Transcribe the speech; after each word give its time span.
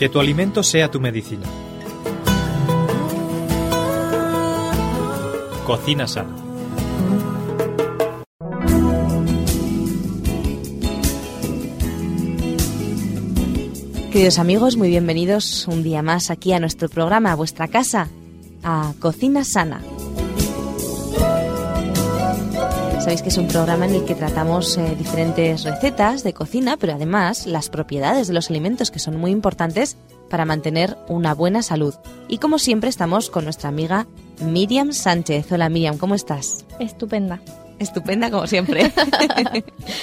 Que 0.00 0.08
tu 0.08 0.18
alimento 0.18 0.62
sea 0.62 0.90
tu 0.90 0.98
medicina. 0.98 1.44
Cocina 5.66 6.06
sana. 6.08 6.34
Queridos 14.10 14.38
amigos, 14.38 14.78
muy 14.78 14.88
bienvenidos 14.88 15.68
un 15.68 15.82
día 15.82 16.00
más 16.00 16.30
aquí 16.30 16.54
a 16.54 16.60
nuestro 16.60 16.88
programa, 16.88 17.32
a 17.32 17.34
vuestra 17.34 17.68
casa, 17.68 18.08
a 18.62 18.94
Cocina 19.00 19.44
Sana. 19.44 19.82
Sabéis 23.10 23.22
que 23.22 23.28
es 23.30 23.38
un 23.38 23.48
programa 23.48 23.86
en 23.86 23.94
el 23.96 24.04
que 24.04 24.14
tratamos 24.14 24.78
eh, 24.78 24.94
diferentes 24.96 25.64
recetas 25.64 26.22
de 26.22 26.32
cocina, 26.32 26.76
pero 26.76 26.92
además 26.92 27.44
las 27.44 27.68
propiedades 27.68 28.28
de 28.28 28.34
los 28.34 28.50
alimentos 28.50 28.92
que 28.92 29.00
son 29.00 29.16
muy 29.16 29.32
importantes 29.32 29.96
para 30.28 30.44
mantener 30.44 30.96
una 31.08 31.34
buena 31.34 31.64
salud. 31.64 31.92
Y 32.28 32.38
como 32.38 32.60
siempre 32.60 32.88
estamos 32.88 33.28
con 33.28 33.42
nuestra 33.42 33.68
amiga 33.68 34.06
Miriam 34.40 34.92
Sánchez. 34.92 35.50
Hola 35.50 35.68
Miriam, 35.68 35.98
¿cómo 35.98 36.14
estás? 36.14 36.64
Estupenda. 36.78 37.40
Estupenda 37.80 38.30
como 38.30 38.46
siempre. 38.46 38.92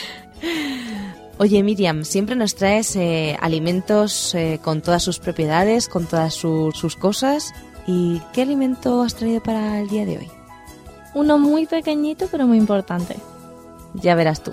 Oye 1.38 1.64
Miriam, 1.64 2.04
siempre 2.04 2.36
nos 2.36 2.56
traes 2.56 2.94
eh, 2.98 3.38
alimentos 3.40 4.36
eh, 4.36 4.60
con 4.62 4.82
todas 4.82 5.02
sus 5.02 5.20
propiedades, 5.20 5.88
con 5.88 6.08
todas 6.08 6.34
sus 6.34 6.98
cosas. 6.98 7.54
¿Y 7.88 8.22
qué 8.34 8.42
alimento 8.42 9.02
has 9.02 9.16
traído 9.16 9.42
para 9.42 9.80
el 9.80 9.88
día 9.88 10.06
de 10.06 10.18
hoy? 10.18 10.37
Uno 11.18 11.40
muy 11.40 11.66
pequeñito 11.66 12.28
pero 12.32 12.46
muy 12.46 12.58
importante. 12.58 13.16
Ya 13.96 14.14
verás 14.14 14.44
tú. 14.44 14.52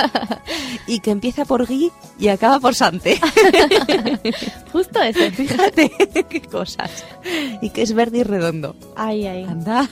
y 0.86 1.00
que 1.00 1.10
empieza 1.10 1.44
por 1.44 1.66
Gui 1.66 1.90
y 2.18 2.28
acaba 2.28 2.60
por 2.60 2.76
Sante. 2.76 3.18
Justo 4.72 5.02
ese. 5.02 5.32
Fíjate 5.32 5.90
qué 6.28 6.40
cosas. 6.42 7.04
Y 7.60 7.70
que 7.70 7.82
es 7.82 7.92
verde 7.92 8.18
y 8.18 8.22
redondo. 8.22 8.76
Ay, 8.94 9.26
ay. 9.26 9.44
Anda. 9.44 9.88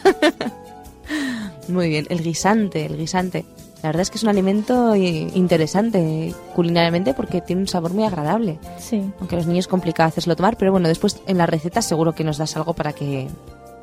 Muy 1.66 1.88
bien, 1.88 2.06
el 2.08 2.22
guisante, 2.22 2.86
el 2.86 2.96
guisante. 2.96 3.44
La 3.82 3.88
verdad 3.88 4.02
es 4.02 4.10
que 4.10 4.18
es 4.18 4.22
un 4.22 4.28
alimento 4.28 4.94
interesante 4.94 6.32
culinariamente 6.54 7.14
porque 7.14 7.40
tiene 7.40 7.62
un 7.62 7.68
sabor 7.68 7.92
muy 7.92 8.04
agradable. 8.04 8.60
Sí. 8.78 9.02
Aunque 9.18 9.34
a 9.34 9.38
los 9.38 9.48
niños 9.48 9.64
es 9.64 9.68
complicado 9.68 10.08
hacerlo 10.08 10.36
tomar, 10.36 10.56
pero 10.56 10.70
bueno, 10.70 10.86
después 10.86 11.20
en 11.26 11.38
la 11.38 11.46
receta 11.46 11.82
seguro 11.82 12.14
que 12.14 12.22
nos 12.22 12.38
das 12.38 12.56
algo 12.56 12.74
para 12.74 12.92
que... 12.92 13.26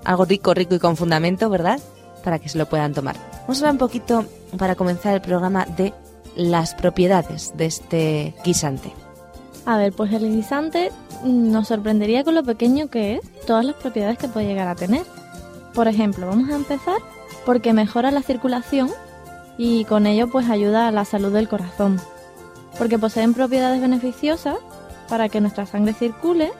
Algo 0.05 0.23
rico, 0.23 0.53
rico 0.53 0.75
y 0.75 0.79
con 0.79 0.95
fundamento, 0.95 1.49
¿verdad? 1.49 1.81
Para 2.23 2.39
que 2.39 2.49
se 2.49 2.57
lo 2.57 2.67
puedan 2.67 2.93
tomar. 2.93 3.15
Vamos 3.41 3.57
a 3.57 3.61
hablar 3.61 3.73
un 3.73 3.77
poquito, 3.79 4.25
para 4.57 4.75
comenzar 4.75 5.13
el 5.13 5.21
programa, 5.21 5.65
de 5.65 5.93
las 6.35 6.73
propiedades 6.75 7.53
de 7.55 7.65
este 7.65 8.35
guisante. 8.43 8.93
A 9.65 9.77
ver, 9.77 9.93
pues 9.93 10.11
el 10.13 10.31
guisante 10.31 10.91
nos 11.23 11.67
sorprendería 11.67 12.23
con 12.23 12.35
lo 12.35 12.43
pequeño 12.43 12.89
que 12.89 13.15
es, 13.15 13.21
todas 13.45 13.65
las 13.65 13.75
propiedades 13.75 14.17
que 14.17 14.27
puede 14.27 14.47
llegar 14.47 14.67
a 14.67 14.75
tener. 14.75 15.03
Por 15.73 15.87
ejemplo, 15.87 16.27
vamos 16.27 16.49
a 16.49 16.55
empezar 16.55 16.97
porque 17.45 17.73
mejora 17.73 18.11
la 18.11 18.21
circulación 18.21 18.89
y 19.57 19.85
con 19.85 20.07
ello 20.07 20.29
pues 20.29 20.49
ayuda 20.49 20.87
a 20.87 20.91
la 20.91 21.05
salud 21.05 21.33
del 21.33 21.49
corazón, 21.49 21.99
porque 22.77 22.97
poseen 22.97 23.33
propiedades 23.33 23.81
beneficiosas 23.81 24.55
para 25.09 25.29
que 25.29 25.41
nuestra 25.41 25.65
sangre 25.65 25.93
circule, 25.93 26.51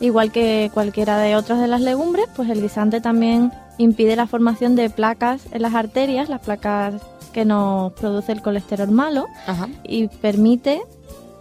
igual 0.00 0.32
que 0.32 0.70
cualquiera 0.72 1.18
de 1.18 1.36
otras 1.36 1.60
de 1.60 1.68
las 1.68 1.82
legumbres, 1.82 2.26
pues 2.34 2.48
el 2.48 2.62
guisante 2.62 3.00
también 3.00 3.52
impide 3.80 4.14
la 4.14 4.26
formación 4.26 4.76
de 4.76 4.90
placas 4.90 5.46
en 5.52 5.62
las 5.62 5.74
arterias, 5.74 6.28
las 6.28 6.42
placas 6.42 6.94
que 7.32 7.44
nos 7.44 7.92
produce 7.92 8.32
el 8.32 8.42
colesterol 8.42 8.90
malo, 8.90 9.26
y 9.84 10.08
permite 10.08 10.82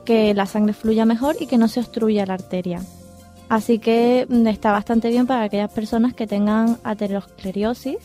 que 0.05 0.33
la 0.33 0.45
sangre 0.45 0.73
fluya 0.73 1.05
mejor 1.05 1.35
y 1.39 1.47
que 1.47 1.57
no 1.57 1.67
se 1.67 1.81
obstruya 1.81 2.25
la 2.25 2.35
arteria. 2.35 2.81
Así 3.49 3.79
que 3.79 4.25
mm, 4.29 4.47
está 4.47 4.71
bastante 4.71 5.09
bien 5.09 5.27
para 5.27 5.43
aquellas 5.43 5.71
personas 5.71 6.13
que 6.13 6.28
tengan 6.28 6.78
aterosclerosis 6.83 7.97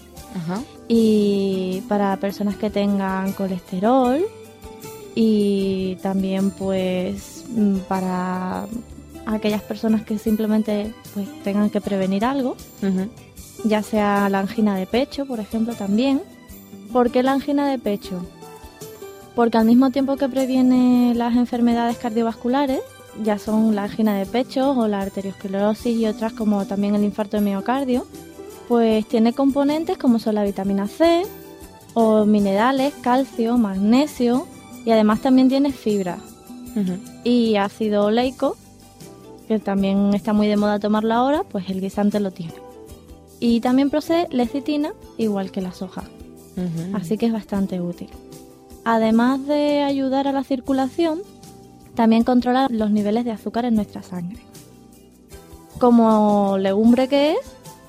y 0.88 1.82
para 1.88 2.16
personas 2.16 2.56
que 2.56 2.70
tengan 2.70 3.32
colesterol 3.32 4.20
y 5.14 5.96
también 6.02 6.50
pues 6.50 7.44
mm, 7.50 7.76
para 7.88 8.66
aquellas 9.26 9.62
personas 9.62 10.02
que 10.02 10.18
simplemente 10.18 10.92
pues 11.12 11.28
tengan 11.44 11.70
que 11.70 11.80
prevenir 11.80 12.24
algo, 12.24 12.56
ya 13.64 13.82
sea 13.82 14.28
la 14.28 14.40
angina 14.40 14.76
de 14.76 14.86
pecho, 14.86 15.26
por 15.26 15.40
ejemplo, 15.40 15.74
también. 15.74 16.22
¿Por 16.92 17.10
qué 17.10 17.22
la 17.22 17.32
angina 17.32 17.68
de 17.68 17.78
pecho? 17.78 18.24
Porque 19.34 19.58
al 19.58 19.64
mismo 19.64 19.90
tiempo 19.90 20.16
que 20.16 20.28
previene 20.28 21.12
las 21.14 21.34
enfermedades 21.34 21.98
cardiovasculares, 21.98 22.80
ya 23.22 23.38
son 23.38 23.74
la 23.74 23.84
angina 23.84 24.16
de 24.16 24.26
pecho 24.26 24.70
o 24.70 24.86
la 24.86 25.00
arteriosclerosis 25.00 25.96
y 25.96 26.06
otras 26.06 26.32
como 26.32 26.64
también 26.66 26.94
el 26.94 27.04
infarto 27.04 27.36
de 27.36 27.42
miocardio, 27.42 28.06
pues 28.68 29.06
tiene 29.06 29.32
componentes 29.32 29.98
como 29.98 30.18
son 30.18 30.36
la 30.36 30.44
vitamina 30.44 30.86
C 30.88 31.22
o 31.94 32.24
minerales, 32.24 32.94
calcio, 33.02 33.56
magnesio 33.56 34.46
y 34.84 34.90
además 34.90 35.20
también 35.20 35.48
tiene 35.48 35.72
fibra 35.72 36.18
y 37.22 37.56
ácido 37.56 38.06
oleico, 38.06 38.56
que 39.46 39.58
también 39.60 40.12
está 40.14 40.32
muy 40.32 40.48
de 40.48 40.56
moda 40.56 40.80
tomarlo 40.80 41.14
ahora, 41.14 41.42
pues 41.44 41.70
el 41.70 41.80
guisante 41.80 42.18
lo 42.18 42.32
tiene. 42.32 42.63
Y 43.44 43.60
también 43.60 43.90
procede 43.90 44.26
lecitina, 44.30 44.94
igual 45.18 45.50
que 45.50 45.60
la 45.60 45.72
soja. 45.72 46.04
Así 46.94 47.18
que 47.18 47.26
es 47.26 47.32
bastante 47.32 47.78
útil. 47.78 48.08
Además 48.86 49.46
de 49.46 49.82
ayudar 49.82 50.26
a 50.26 50.32
la 50.32 50.44
circulación, 50.44 51.20
también 51.94 52.24
controla 52.24 52.68
los 52.70 52.90
niveles 52.90 53.26
de 53.26 53.32
azúcar 53.32 53.66
en 53.66 53.74
nuestra 53.74 54.02
sangre. 54.02 54.40
Como 55.78 56.56
legumbre 56.56 57.06
que 57.06 57.32
es, 57.32 57.40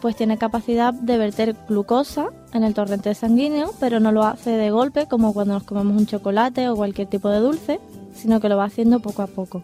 pues 0.01 0.17
tiene 0.17 0.37
capacidad 0.37 0.93
de 0.93 1.17
verter 1.17 1.55
glucosa 1.69 2.31
en 2.51 2.65
el 2.65 2.73
torrente 2.73 3.15
sanguíneo, 3.15 3.71
pero 3.79 4.01
no 4.01 4.11
lo 4.11 4.25
hace 4.25 4.49
de 4.57 4.71
golpe 4.71 5.07
como 5.07 5.33
cuando 5.33 5.53
nos 5.53 5.63
comemos 5.63 5.95
un 5.95 6.05
chocolate 6.05 6.67
o 6.67 6.75
cualquier 6.75 7.07
tipo 7.07 7.29
de 7.29 7.39
dulce, 7.39 7.79
sino 8.13 8.41
que 8.41 8.49
lo 8.49 8.57
va 8.57 8.65
haciendo 8.65 8.99
poco 8.99 9.21
a 9.21 9.27
poco. 9.27 9.61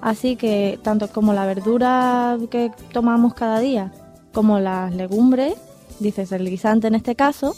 Así 0.00 0.34
que 0.34 0.80
tanto 0.82 1.06
como 1.06 1.32
la 1.32 1.46
verdura 1.46 2.36
que 2.50 2.72
tomamos 2.92 3.34
cada 3.34 3.60
día, 3.60 3.92
como 4.38 4.60
las 4.60 4.94
legumbres, 4.94 5.54
dices 5.98 6.30
el 6.30 6.48
guisante 6.48 6.86
en 6.86 6.94
este 6.94 7.16
caso, 7.16 7.56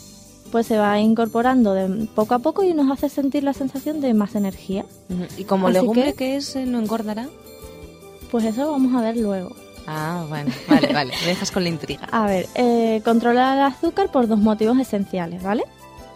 pues 0.51 0.67
se 0.67 0.79
va 0.79 0.99
incorporando 0.99 1.75
de 1.75 2.07
poco 2.15 2.33
a 2.33 2.39
poco 2.39 2.65
y 2.65 2.73
nos 2.73 2.91
hace 2.91 3.11
sentir 3.11 3.45
la 3.45 3.53
sensación 3.53 4.01
de 4.01 4.15
más 4.15 4.35
energía. 4.35 4.87
¿Y 5.37 5.45
como 5.45 5.69
legumbre 5.69 6.15
que, 6.15 6.37
es, 6.37 6.57
no 6.57 6.79
engordará? 6.79 7.29
Pues 8.31 8.47
eso 8.47 8.71
vamos 8.71 8.95
a 8.95 9.03
ver 9.03 9.19
luego. 9.19 9.55
Ah, 9.87 10.25
bueno, 10.31 10.51
vale, 10.71 10.91
vale, 10.95 11.13
me 11.21 11.27
dejas 11.27 11.51
con 11.51 11.65
la 11.65 11.69
intriga. 11.69 12.09
A 12.13 12.25
ver, 12.25 12.47
eh, 12.55 13.03
controla 13.05 13.53
el 13.53 13.61
azúcar 13.61 14.11
por 14.11 14.27
dos 14.27 14.39
motivos 14.39 14.79
esenciales, 14.79 15.43
¿vale? 15.43 15.65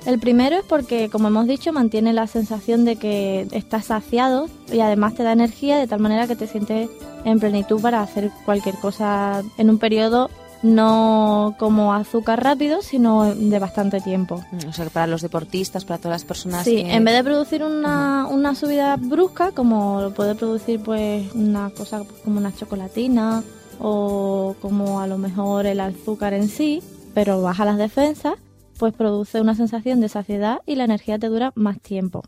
El 0.06 0.18
primero 0.18 0.56
es 0.56 0.64
porque, 0.64 1.10
como 1.10 1.28
hemos 1.28 1.46
dicho, 1.46 1.74
mantiene 1.74 2.14
la 2.14 2.26
sensación 2.26 2.86
de 2.86 2.96
que 2.96 3.48
estás 3.50 3.84
saciado 3.84 4.48
y 4.72 4.80
además 4.80 5.14
te 5.14 5.24
da 5.24 5.32
energía 5.32 5.76
de 5.76 5.86
tal 5.86 6.00
manera 6.00 6.26
que 6.26 6.36
te 6.36 6.46
sientes 6.46 6.88
en 7.26 7.38
plenitud 7.38 7.82
para 7.82 8.00
hacer 8.00 8.30
cualquier 8.46 8.76
cosa 8.76 9.42
en 9.58 9.68
un 9.68 9.78
periodo 9.78 10.30
no 10.64 11.54
como 11.58 11.92
azúcar 11.92 12.42
rápido, 12.42 12.80
sino 12.80 13.34
de 13.34 13.58
bastante 13.58 14.00
tiempo. 14.00 14.42
O 14.66 14.72
sea, 14.72 14.86
para 14.86 15.06
los 15.06 15.20
deportistas, 15.20 15.84
para 15.84 15.98
todas 15.98 16.14
las 16.14 16.24
personas. 16.24 16.64
Sí, 16.64 16.78
en 16.78 17.04
vez 17.04 17.14
de 17.14 17.22
producir 17.22 17.62
una, 17.62 18.26
una 18.26 18.54
subida 18.54 18.96
brusca, 18.96 19.52
como 19.52 20.00
lo 20.00 20.14
puede 20.14 20.34
producir 20.34 20.80
pues 20.80 21.30
una 21.34 21.70
cosa 21.70 22.02
como 22.24 22.38
una 22.38 22.54
chocolatina 22.54 23.44
o 23.78 24.56
como 24.62 25.00
a 25.00 25.06
lo 25.06 25.18
mejor 25.18 25.66
el 25.66 25.80
azúcar 25.80 26.32
en 26.32 26.48
sí, 26.48 26.82
pero 27.12 27.42
baja 27.42 27.66
las 27.66 27.76
defensas, 27.76 28.34
pues 28.78 28.94
produce 28.94 29.42
una 29.42 29.54
sensación 29.54 30.00
de 30.00 30.08
saciedad 30.08 30.60
y 30.64 30.76
la 30.76 30.84
energía 30.84 31.18
te 31.18 31.28
dura 31.28 31.52
más 31.56 31.78
tiempo. 31.78 32.22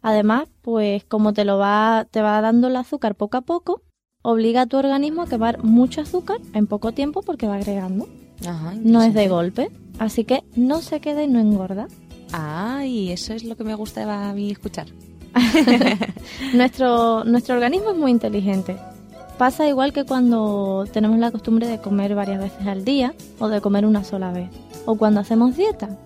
Además, 0.00 0.48
pues 0.62 1.04
como 1.04 1.34
te 1.34 1.44
lo 1.44 1.58
va, 1.58 2.06
te 2.10 2.22
va 2.22 2.40
dando 2.40 2.68
el 2.68 2.76
azúcar 2.76 3.14
poco 3.14 3.36
a 3.36 3.42
poco, 3.42 3.82
obliga 4.22 4.62
a 4.62 4.66
tu 4.66 4.76
organismo 4.76 5.22
a 5.22 5.26
quemar 5.26 5.62
mucho 5.64 6.00
azúcar 6.00 6.38
en 6.52 6.66
poco 6.66 6.92
tiempo 6.92 7.22
porque 7.22 7.46
va 7.46 7.56
agregando. 7.56 8.08
no 8.82 9.02
es 9.02 9.14
de 9.14 9.28
golpe, 9.28 9.70
así 9.98 10.24
que 10.24 10.44
no 10.56 10.80
se 10.80 11.00
queda 11.00 11.22
y 11.22 11.28
no 11.28 11.40
engorda. 11.40 11.88
Ah, 12.32 12.84
y 12.84 13.10
eso 13.10 13.32
es 13.32 13.44
lo 13.44 13.56
que 13.56 13.64
me 13.64 13.74
gusta 13.74 14.28
a 14.28 14.32
mí 14.32 14.50
escuchar. 14.50 14.86
nuestro, 16.54 17.24
nuestro 17.24 17.54
organismo 17.54 17.90
es 17.90 17.96
muy 17.96 18.10
inteligente. 18.10 18.76
Pasa 19.38 19.68
igual 19.68 19.92
que 19.92 20.04
cuando 20.04 20.84
tenemos 20.92 21.18
la 21.18 21.30
costumbre 21.30 21.68
de 21.68 21.78
comer 21.78 22.14
varias 22.14 22.40
veces 22.40 22.66
al 22.66 22.84
día 22.84 23.14
o 23.38 23.48
de 23.48 23.60
comer 23.60 23.86
una 23.86 24.02
sola 24.02 24.32
vez, 24.32 24.50
o 24.84 24.96
cuando 24.96 25.20
hacemos 25.20 25.56
dieta. 25.56 25.96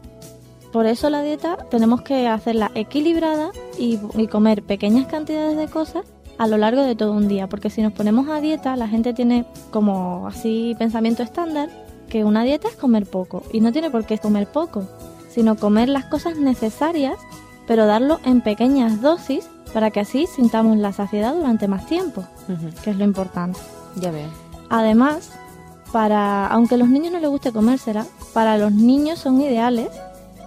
Por 0.71 0.87
eso 0.87 1.11
la 1.11 1.23
dieta 1.23 1.57
tenemos 1.71 2.03
que 2.03 2.29
hacerla 2.29 2.71
equilibrada 2.75 3.51
y, 3.79 3.99
y 4.17 4.27
comer 4.27 4.63
pequeñas 4.63 5.07
cantidades 5.07 5.57
de 5.57 5.67
cosas 5.67 6.05
a 6.43 6.49
lo 6.49 6.57
largo 6.57 6.83
de 6.83 6.97
todo 6.97 7.13
un 7.13 7.29
día, 7.29 7.47
porque 7.47 7.71
si 7.71 7.83
nos 7.83 7.93
ponemos 7.93 8.29
a 8.29 8.41
dieta, 8.41 8.75
la 8.75 8.89
gente 8.89 9.15
tiene 9.15 9.45
como 9.71 10.27
así 10.27 10.75
pensamiento 10.77 11.23
estándar 11.23 11.71
que 12.09 12.25
una 12.25 12.43
dieta 12.43 12.67
es 12.67 12.75
comer 12.75 13.07
poco 13.07 13.45
y 13.53 13.61
no 13.61 13.71
tiene 13.71 13.93
por 13.93 14.07
qué 14.07 14.19
comer 14.19 14.49
poco, 14.49 14.83
sino 15.31 15.55
comer 15.55 15.89
las 15.89 16.07
cosas 16.07 16.37
necesarias, 16.39 17.15
pero 17.69 17.87
darlo 17.87 18.19
en 18.25 18.41
pequeñas 18.41 19.01
dosis 19.01 19.49
para 19.73 19.93
que 19.93 20.01
así 20.01 20.27
sintamos 20.27 20.79
la 20.79 20.93
saciedad 20.93 21.33
durante 21.33 21.69
más 21.69 21.87
tiempo, 21.87 22.25
que 22.83 22.91
es 22.91 22.97
lo 22.97 23.05
importante. 23.05 23.61
Ya 24.01 24.11
veo. 24.11 24.29
Además, 24.69 25.31
para 25.93 26.49
aunque 26.49 26.75
a 26.75 26.79
los 26.79 26.89
niños 26.89 27.13
no 27.13 27.21
les 27.21 27.31
guste 27.31 27.53
comérsela, 27.53 28.05
para 28.35 28.59
los 28.59 28.73
niños 28.73 29.21
son 29.21 29.41
ideales 29.41 29.91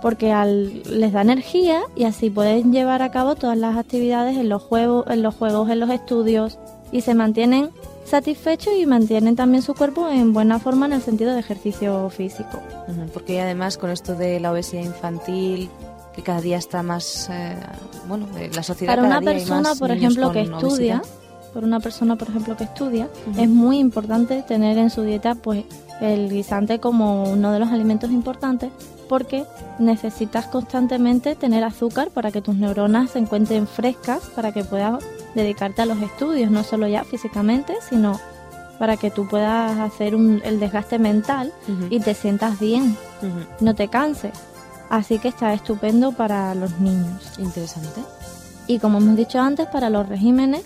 porque 0.06 0.31
al- 0.31 0.84
les 0.84 1.13
da 1.13 1.22
energía 1.24 1.81
y 1.96 2.04
así 2.04 2.30
pueden 2.30 2.72
llevar 2.72 3.02
a 3.02 3.10
cabo 3.10 3.34
todas 3.34 3.57
las 3.57 3.75
actividades 3.75 4.38
en 4.38 4.50
los 4.50 4.62
juegos, 4.62 5.04
en 5.10 5.24
los 5.24 5.34
juegos, 5.34 5.68
en 5.72 5.80
los 5.80 5.90
estudios 5.90 6.60
y 6.92 7.02
se 7.02 7.16
mantienen 7.16 7.72
satisfechos 8.04 8.74
y 8.78 8.86
mantienen 8.86 9.36
también 9.36 9.63
su 9.63 9.74
cuerpo 9.74 10.07
en 10.07 10.31
buena 10.31 10.60
forma 10.60 10.86
en 10.86 10.94
el 10.94 11.02
sentido 11.02 11.34
de 11.34 11.40
ejercicio 11.40 12.07
físico. 12.12 12.60
Porque 13.13 13.42
además 13.42 13.80
con 13.80 13.90
esto 13.90 14.13
de 14.13 14.40
la 14.40 14.52
obesidad 14.52 14.84
infantil, 14.84 15.69
que 16.16 16.22
cada 16.22 16.40
día 16.40 16.57
está 16.57 16.84
más, 16.84 17.28
eh, 17.31 17.56
bueno, 18.07 18.28
eh, 18.38 18.52
la 18.54 18.62
sociedad 18.62 18.92
Para 18.92 19.02
cada 19.02 19.18
una 19.18 19.22
día 19.22 19.30
hay 19.31 19.36
persona, 19.38 19.69
más 19.69 19.80
por 19.80 19.90
ejemplo, 19.90 20.31
que 20.31 20.42
estudia, 20.42 20.98
obesidad. 20.98 21.02
por 21.52 21.63
una 21.63 21.80
persona, 21.80 22.16
por 22.16 22.30
ejemplo, 22.30 22.56
que 22.56 22.66
estudia, 22.66 23.10
es 23.40 23.50
muy 23.50 23.80
importante 23.80 24.44
tener 24.44 24.78
en 24.78 24.92
su 24.92 25.02
dieta 25.02 25.34
pues 25.34 25.63
el 26.00 26.30
guisante 26.30 26.80
como 26.80 27.24
uno 27.24 27.52
de 27.52 27.57
los 27.60 27.69
alimentos 27.69 28.12
importantes 28.12 28.69
porque 29.07 29.46
necesitas 29.80 30.48
constantemente 30.48 31.36
tener 31.36 31.63
azúcar 31.63 32.10
para 32.10 32.31
que 32.31 32.42
tus 32.42 32.56
neuronas 32.56 33.12
se 33.12 33.19
encuentren 33.19 33.68
frescas 33.68 34.22
para 34.36 34.52
que 34.52 34.63
puedas 34.63 35.04
dedicarte 35.36 35.81
a 35.81 35.86
los 35.86 36.02
estudios, 36.02 36.50
no 36.52 36.63
solo 36.63 36.88
ya 36.88 37.04
físicamente, 37.04 37.74
sino 37.90 38.19
para 38.80 38.98
que 38.98 39.10
tú 39.12 39.28
puedas 39.28 39.78
hacer 39.80 40.16
un- 40.16 40.42
el 40.44 40.60
desgaste 40.60 41.00
mental 41.00 41.54
y 41.90 42.00
te 42.00 42.13
sientas 42.13 42.60
bien, 42.60 42.98
no 43.60 43.74
te 43.75 43.88
canses. 43.88 44.34
Así 44.90 45.18
que 45.19 45.30
está 45.30 45.54
estupendo 45.54 46.12
para 46.12 46.54
los 46.56 46.80
niños. 46.80 47.40
Interesante. 47.40 48.02
Y 48.68 48.80
como 48.80 48.98
hemos 49.00 49.16
dicho 49.16 49.40
antes, 49.40 49.68
para 49.68 49.90
los 49.90 50.07
regímenes, 50.07 50.63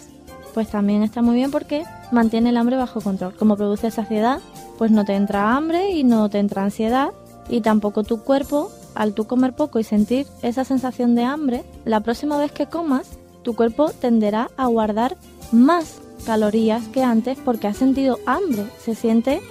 pues 0.54 0.70
también 0.70 1.04
está 1.04 1.22
muy 1.22 1.36
bien 1.36 1.52
porque 1.52 1.84
mantiene 2.12 2.50
el 2.50 2.58
hambre 2.58 2.76
bajo 2.78 3.00
control. 3.02 3.36
Como 3.36 3.56
produce 3.56 3.92
saciedad, 3.92 4.40
pues 4.78 4.90
no 4.92 5.06
te 5.06 5.14
entra 5.16 5.56
hambre 5.56 5.92
y 5.92 6.04
no 6.04 6.30
te 6.30 6.40
entra 6.40 6.64
ansiedad. 6.64 7.10
Y 7.50 7.62
tampoco 7.62 8.04
tu 8.04 8.22
cuerpo, 8.22 8.72
al 8.96 9.14
tú 9.14 9.26
comer 9.26 9.54
poco 9.54 9.80
y 9.80 9.84
sentir 9.84 10.28
esa 10.42 10.64
sensación 10.64 11.16
de 11.16 11.24
hambre, 11.24 11.64
la 11.86 12.02
próxima 12.02 12.38
vez 12.38 12.52
que 12.52 12.68
comas, 12.68 13.08
tu 13.44 13.56
cuerpo 13.56 13.90
tenderá 13.90 14.50
a 14.58 14.68
guardar 14.68 15.18
más 15.52 16.00
calorías 16.26 16.88
que 16.90 17.04
antes 17.04 17.38
porque 17.44 17.68
ha 17.68 17.74
sentido 17.74 18.20
hambre, 18.26 18.66
se 18.80 18.96
siente 18.96 19.42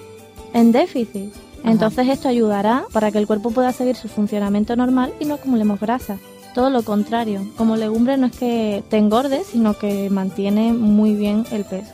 en 0.53 0.73
déficit. 0.73 1.35
Ajá. 1.61 1.73
Entonces 1.73 2.09
esto 2.09 2.29
ayudará 2.29 2.85
para 2.93 3.11
que 3.11 3.19
el 3.19 3.27
cuerpo 3.27 3.51
pueda 3.51 3.73
seguir 3.73 3.97
su 3.97 4.09
funcionamiento 4.09 4.77
normal 4.77 5.13
y 5.19 5.25
no 5.25 5.35
acumulemos 5.35 5.81
grasa. 5.81 6.19
Todo 6.55 6.71
lo 6.71 6.83
contrario, 6.83 7.47
como 7.57 7.77
legumbre 7.77 8.17
no 8.17 8.27
es 8.27 8.37
que 8.37 8.83
te 8.89 8.97
engordes, 8.97 9.49
sino 9.49 9.79
que 9.79 10.11
mantiene 10.11 10.73
muy 10.73 11.15
bien 11.15 11.45
el 11.51 11.65
peso. 11.65 11.93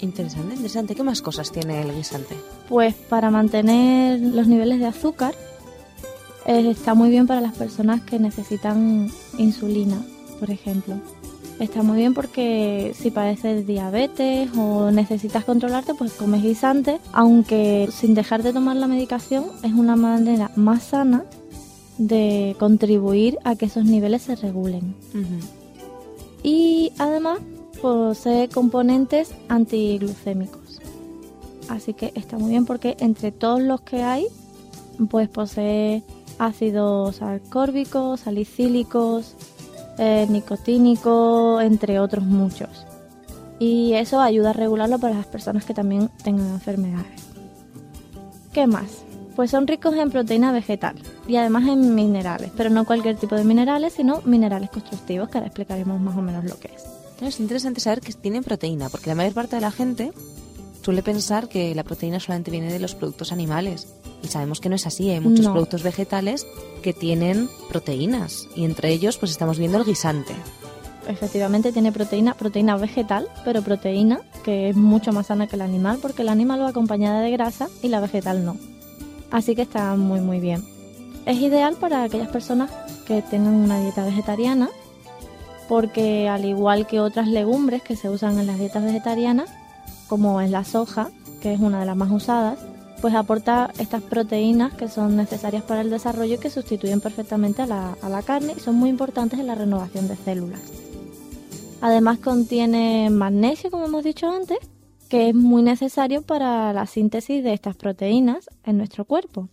Interesante, 0.00 0.54
interesante. 0.54 0.94
¿Qué 0.94 1.02
más 1.02 1.22
cosas 1.22 1.50
tiene 1.50 1.80
el 1.80 1.94
guisante? 1.94 2.36
Pues 2.68 2.94
para 2.94 3.30
mantener 3.30 4.20
los 4.20 4.46
niveles 4.46 4.78
de 4.78 4.86
azúcar 4.86 5.34
eh, 6.46 6.70
está 6.70 6.94
muy 6.94 7.10
bien 7.10 7.26
para 7.26 7.40
las 7.40 7.54
personas 7.54 8.02
que 8.02 8.18
necesitan 8.18 9.08
insulina, 9.38 10.00
por 10.40 10.50
ejemplo. 10.50 10.96
Está 11.60 11.82
muy 11.84 11.98
bien 11.98 12.14
porque 12.14 12.92
si 12.98 13.10
padeces 13.10 13.66
diabetes 13.66 14.50
o 14.56 14.90
necesitas 14.90 15.44
controlarte, 15.44 15.94
pues 15.94 16.12
comes 16.12 16.42
guisante, 16.42 16.98
aunque 17.12 17.88
sin 17.92 18.14
dejar 18.14 18.42
de 18.42 18.52
tomar 18.52 18.76
la 18.76 18.88
medicación 18.88 19.44
es 19.62 19.72
una 19.72 19.94
manera 19.94 20.50
más 20.56 20.82
sana 20.82 21.24
de 21.96 22.56
contribuir 22.58 23.38
a 23.44 23.54
que 23.54 23.66
esos 23.66 23.84
niveles 23.84 24.22
se 24.22 24.34
regulen. 24.34 24.96
Y 26.42 26.92
además 26.98 27.38
posee 27.80 28.48
componentes 28.48 29.30
antiglucémicos. 29.48 30.80
Así 31.68 31.94
que 31.94 32.12
está 32.16 32.36
muy 32.36 32.50
bien 32.50 32.66
porque 32.66 32.96
entre 32.98 33.30
todos 33.30 33.62
los 33.62 33.80
que 33.82 34.02
hay, 34.02 34.26
pues 35.08 35.28
posee 35.28 36.02
ácidos 36.38 37.22
ascórbicos, 37.22 38.20
salicílicos, 38.20 39.34
eh, 39.98 40.26
nicotínico, 40.28 41.60
entre 41.60 42.00
otros 42.00 42.24
muchos. 42.24 42.86
Y 43.58 43.92
eso 43.94 44.20
ayuda 44.20 44.50
a 44.50 44.52
regularlo 44.52 44.98
para 44.98 45.14
las 45.14 45.26
personas 45.26 45.64
que 45.64 45.74
también 45.74 46.10
tengan 46.22 46.48
enfermedades. 46.48 47.22
¿Qué 48.52 48.66
más? 48.66 49.04
Pues 49.36 49.50
son 49.50 49.66
ricos 49.66 49.94
en 49.94 50.10
proteína 50.10 50.52
vegetal 50.52 50.96
y 51.26 51.36
además 51.36 51.66
en 51.66 51.94
minerales, 51.94 52.50
pero 52.56 52.70
no 52.70 52.84
cualquier 52.84 53.16
tipo 53.16 53.34
de 53.34 53.44
minerales, 53.44 53.94
sino 53.94 54.22
minerales 54.24 54.70
constructivos, 54.70 55.28
que 55.28 55.38
ahora 55.38 55.48
explicaremos 55.48 56.00
más 56.00 56.16
o 56.16 56.22
menos 56.22 56.44
lo 56.44 56.58
que 56.58 56.70
es. 56.74 56.84
Es 57.20 57.40
interesante 57.40 57.80
saber 57.80 58.00
que 58.00 58.12
tienen 58.12 58.44
proteína, 58.44 58.88
porque 58.90 59.08
la 59.08 59.14
mayor 59.14 59.34
parte 59.34 59.56
de 59.56 59.62
la 59.62 59.70
gente 59.70 60.12
suele 60.82 61.02
pensar 61.02 61.48
que 61.48 61.74
la 61.74 61.82
proteína 61.82 62.20
solamente 62.20 62.50
viene 62.50 62.72
de 62.72 62.78
los 62.78 62.94
productos 62.94 63.32
animales. 63.32 63.88
Y 64.24 64.28
sabemos 64.28 64.60
que 64.60 64.68
no 64.70 64.74
es 64.76 64.86
así, 64.86 65.10
hay 65.10 65.20
muchos 65.20 65.44
No. 65.44 65.52
productos 65.52 65.82
vegetales 65.82 66.46
que 66.82 66.92
tienen 66.94 67.48
proteínas. 67.68 68.48
Y 68.56 68.64
entre 68.64 68.88
ellos, 68.90 69.18
pues 69.18 69.30
estamos 69.30 69.58
viendo 69.58 69.76
el 69.78 69.84
guisante. 69.84 70.34
Efectivamente 71.06 71.70
tiene 71.72 71.92
proteína, 71.92 72.32
proteína 72.32 72.76
vegetal, 72.78 73.28
pero 73.44 73.60
proteína 73.60 74.20
que 74.42 74.70
es 74.70 74.76
mucho 74.76 75.12
más 75.12 75.26
sana 75.26 75.46
que 75.46 75.56
el 75.56 75.62
animal, 75.62 75.98
porque 76.00 76.22
el 76.22 76.30
animal 76.30 76.62
va 76.62 76.68
acompañada 76.70 77.20
de 77.20 77.30
grasa 77.30 77.68
y 77.82 77.88
la 77.88 78.00
vegetal 78.00 78.44
no. 78.46 78.56
Así 79.30 79.54
que 79.54 79.62
está 79.62 79.94
muy 79.96 80.20
muy 80.20 80.40
bien. 80.40 80.64
Es 81.26 81.38
ideal 81.38 81.74
para 81.78 82.02
aquellas 82.04 82.28
personas 82.28 82.70
que 83.06 83.20
tengan 83.20 83.54
una 83.54 83.80
dieta 83.80 84.04
vegetariana, 84.04 84.70
porque 85.68 86.28
al 86.28 86.44
igual 86.44 86.86
que 86.86 87.00
otras 87.00 87.28
legumbres 87.28 87.82
que 87.82 87.96
se 87.96 88.08
usan 88.08 88.38
en 88.38 88.46
las 88.46 88.58
dietas 88.58 88.84
vegetarianas, 88.84 89.50
como 90.08 90.40
es 90.40 90.50
la 90.50 90.64
soja, 90.64 91.08
que 91.40 91.52
es 91.52 91.60
una 91.60 91.80
de 91.80 91.86
las 91.86 91.96
más 91.96 92.10
usadas, 92.10 92.58
pues 93.04 93.14
aporta 93.16 93.70
estas 93.78 94.00
proteínas 94.00 94.72
que 94.72 94.88
son 94.88 95.14
necesarias 95.14 95.62
para 95.62 95.82
el 95.82 95.90
desarrollo 95.90 96.36
y 96.36 96.38
que 96.38 96.48
sustituyen 96.48 97.02
perfectamente 97.02 97.60
a 97.60 97.66
la, 97.66 97.98
a 98.00 98.08
la 98.08 98.22
carne 98.22 98.54
y 98.56 98.60
son 98.60 98.76
muy 98.76 98.88
importantes 98.88 99.38
en 99.38 99.46
la 99.46 99.54
renovación 99.54 100.08
de 100.08 100.16
células. 100.16 100.62
Además 101.82 102.18
contiene 102.20 103.10
magnesio, 103.10 103.70
como 103.70 103.84
hemos 103.84 104.04
dicho 104.04 104.30
antes, 104.30 104.56
que 105.10 105.28
es 105.28 105.34
muy 105.34 105.62
necesario 105.62 106.22
para 106.22 106.72
la 106.72 106.86
síntesis 106.86 107.44
de 107.44 107.52
estas 107.52 107.76
proteínas 107.76 108.48
en 108.64 108.78
nuestro 108.78 109.04
cuerpo. 109.04 109.50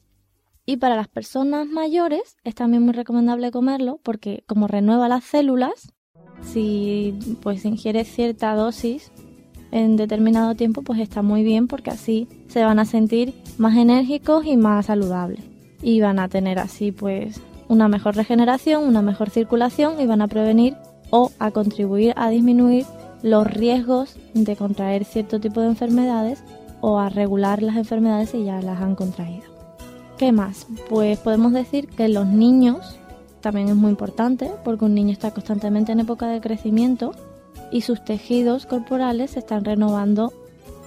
Y 0.66 0.78
para 0.78 0.96
las 0.96 1.10
personas 1.10 1.68
mayores 1.68 2.38
es 2.46 2.56
también 2.56 2.84
muy 2.84 2.94
recomendable 2.94 3.52
comerlo 3.52 4.00
porque 4.02 4.46
como 4.48 4.68
renueva 4.68 5.10
las 5.10 5.26
células, 5.26 5.92
si 6.42 7.20
pues 7.42 7.66
ingiere 7.66 8.06
cierta 8.06 8.56
dosis 8.56 9.12
en 9.72 9.96
determinado 9.96 10.56
tiempo, 10.56 10.82
pues 10.82 11.00
está 11.00 11.22
muy 11.22 11.44
bien 11.44 11.68
porque 11.68 11.90
así 11.90 12.28
se 12.48 12.64
van 12.64 12.80
a 12.80 12.86
sentir 12.86 13.34
más 13.58 13.78
enérgicos 13.78 14.46
y 14.46 14.58
más 14.58 14.88
saludables. 14.88 15.44
Y 15.82 16.02
van 16.02 16.20
a 16.20 16.28
tener 16.28 16.60
así 16.60 16.92
pues 16.92 17.42
una 17.68 17.88
mejor 17.88 18.16
regeneración, 18.16 18.84
una 18.84 19.02
mejor 19.02 19.30
circulación 19.30 20.00
y 20.00 20.06
van 20.06 20.22
a 20.22 20.28
prevenir 20.28 20.76
o 21.10 21.32
a 21.40 21.52
contribuir 21.52 22.14
a 22.18 22.30
disminuir 22.30 22.86
los 23.24 23.48
riesgos 23.48 24.16
de 24.34 24.56
contraer 24.56 25.06
cierto 25.06 25.40
tipo 25.40 25.62
de 25.62 25.68
enfermedades 25.68 26.44
o 26.82 27.00
a 27.00 27.10
regular 27.10 27.62
las 27.62 27.78
enfermedades 27.78 28.32
si 28.32 28.44
ya 28.44 28.62
las 28.62 28.82
han 28.82 28.96
contraído. 28.96 29.44
¿Qué 30.18 30.32
más? 30.32 30.68
Pues 30.90 31.18
podemos 31.20 31.54
decir 31.54 31.88
que 31.88 32.10
los 32.10 32.28
niños 32.28 33.00
también 33.42 33.70
es 33.70 33.76
muy 33.76 33.92
importante 33.92 34.52
porque 34.64 34.86
un 34.86 34.94
niño 34.94 35.12
está 35.12 35.32
constantemente 35.32 35.92
en 35.92 36.00
época 36.00 36.28
de 36.28 36.42
crecimiento 36.42 37.14
y 37.72 37.82
sus 37.82 38.04
tejidos 38.04 38.66
corporales 38.66 39.32
se 39.32 39.40
están 39.40 39.64
renovando 39.66 40.34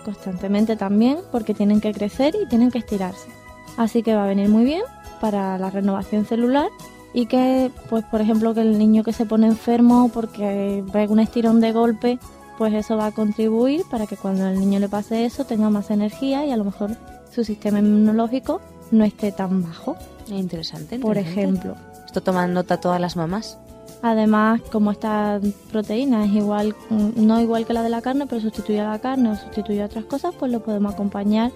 constantemente 0.04 0.76
también 0.76 1.18
porque 1.32 1.54
tienen 1.54 1.80
que 1.80 1.92
crecer 1.92 2.34
y 2.42 2.46
tienen 2.48 2.70
que 2.70 2.78
estirarse. 2.78 3.28
Así 3.76 4.02
que 4.02 4.14
va 4.14 4.24
a 4.24 4.28
venir 4.28 4.48
muy 4.48 4.64
bien 4.64 4.82
para 5.20 5.58
la 5.58 5.70
renovación 5.70 6.26
celular 6.26 6.68
y 7.12 7.26
que, 7.26 7.70
pues 7.88 8.04
por 8.04 8.20
ejemplo, 8.20 8.54
que 8.54 8.60
el 8.60 8.78
niño 8.78 9.02
que 9.02 9.12
se 9.12 9.24
pone 9.24 9.46
enfermo 9.46 10.10
porque 10.12 10.84
pega 10.92 11.12
un 11.12 11.20
estirón 11.20 11.60
de 11.60 11.72
golpe, 11.72 12.18
pues 12.58 12.74
eso 12.74 12.96
va 12.96 13.06
a 13.06 13.12
contribuir 13.12 13.82
para 13.90 14.06
que 14.06 14.16
cuando 14.16 14.44
al 14.44 14.58
niño 14.60 14.78
le 14.78 14.88
pase 14.88 15.24
eso 15.24 15.44
tenga 15.44 15.70
más 15.70 15.90
energía 15.90 16.44
y 16.44 16.50
a 16.52 16.56
lo 16.56 16.64
mejor 16.64 16.90
su 17.34 17.44
sistema 17.44 17.78
inmunológico 17.78 18.60
no 18.90 19.04
esté 19.04 19.32
tan 19.32 19.62
bajo, 19.62 19.96
Interesante. 20.28 20.98
por 20.98 21.16
interesante. 21.16 21.40
ejemplo. 21.40 21.76
Esto 22.06 22.20
toman 22.20 22.52
nota 22.52 22.78
todas 22.78 23.00
las 23.00 23.16
mamás. 23.16 23.58
Además, 24.06 24.60
como 24.70 24.90
esta 24.90 25.40
proteína 25.72 26.26
es 26.26 26.32
igual, 26.32 26.76
no 26.90 27.40
igual 27.40 27.64
que 27.64 27.72
la 27.72 27.82
de 27.82 27.88
la 27.88 28.02
carne, 28.02 28.26
pero 28.26 28.38
sustituye 28.42 28.78
a 28.82 28.90
la 28.90 28.98
carne 28.98 29.30
o 29.30 29.34
sustituye 29.34 29.80
a 29.80 29.86
otras 29.86 30.04
cosas, 30.04 30.34
pues 30.38 30.52
lo 30.52 30.62
podemos 30.62 30.92
acompañar 30.92 31.52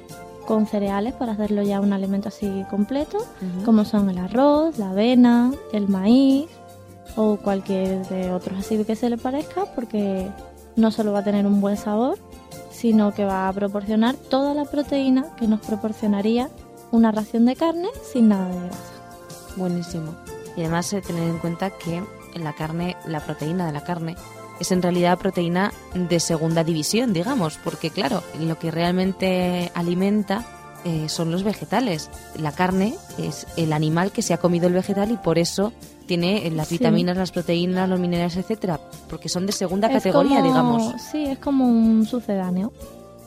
con 0.47 0.67
cereales 0.67 1.13
para 1.13 1.33
hacerlo 1.33 1.61
ya 1.61 1.79
un 1.79 1.93
alimento 1.93 2.29
así 2.29 2.65
completo, 2.71 3.19
como 3.67 3.85
son 3.85 4.09
el 4.09 4.17
arroz, 4.17 4.79
la 4.79 4.93
avena, 4.93 5.53
el 5.75 5.89
maíz 5.89 6.49
o 7.17 7.37
cualquier 7.37 8.07
de 8.07 8.33
otros 8.33 8.61
así 8.61 8.83
que 8.83 8.97
se 8.97 9.11
le 9.11 9.19
parezca, 9.19 9.67
porque 9.75 10.27
no 10.75 10.91
solo 10.91 11.13
va 11.13 11.19
a 11.19 11.25
tener 11.25 11.45
un 11.45 11.61
buen 11.61 11.77
sabor, 11.77 12.17
sino 12.71 13.13
que 13.13 13.27
va 13.27 13.47
a 13.47 13.53
proporcionar 13.53 14.15
toda 14.15 14.55
la 14.55 14.65
proteína 14.65 15.37
que 15.37 15.47
nos 15.47 15.61
proporcionaría 15.61 16.49
una 16.93 17.13
ración 17.13 17.45
de 17.45 17.57
carne 17.57 17.89
sin 18.11 18.29
nada 18.29 18.49
de 18.49 18.59
grasa. 18.59 18.93
Buenísimo. 19.59 20.15
Y 20.57 20.63
además 20.63 20.89
tener 20.89 21.29
en 21.29 21.39
cuenta 21.41 21.69
que 21.69 22.03
en 22.35 22.45
la 22.45 22.53
carne, 22.55 22.97
la 23.07 23.21
proteína 23.21 23.67
de 23.67 23.73
la 23.73 23.83
carne, 23.85 24.17
es 24.61 24.73
en 24.73 24.83
realidad 24.83 25.19
proteína 25.19 25.73
de 25.95 26.19
segunda 26.21 26.65
división, 26.65 27.13
digamos, 27.13 27.59
porque 27.63 27.91
claro, 27.91 28.23
lo 28.41 28.59
que 28.59 28.71
realmente 28.71 29.71
alimenta 29.75 30.45
eh, 30.85 31.09
son 31.09 31.31
los 31.33 31.43
vegetales. 31.43 32.09
La 32.39 32.53
carne 32.53 32.95
es 33.19 33.47
el 33.57 33.73
animal 33.73 34.13
que 34.13 34.23
se 34.23 34.33
ha 34.33 34.39
comido 34.39 34.69
el 34.69 34.75
vegetal 34.75 35.11
y 35.11 35.17
por 35.17 35.39
eso 35.39 35.73
tiene 36.07 36.51
las 36.53 36.69
Sí. 36.69 36.79
vitaminas, 36.79 37.17
las 37.17 37.33
proteínas, 37.33 37.89
los 37.89 37.99
minerales, 38.01 38.37
etcétera, 38.37 38.81
porque 39.11 39.29
son 39.29 39.45
de 39.47 39.53
segunda 39.53 39.89
Es 39.89 39.95
categoría, 39.95 40.39
como- 40.39 40.49
digamos. 40.49 41.03
Sí, 41.11 41.25
es 41.25 41.39
como 41.39 41.67
un 41.67 42.07
sucedáneo, 42.07 42.73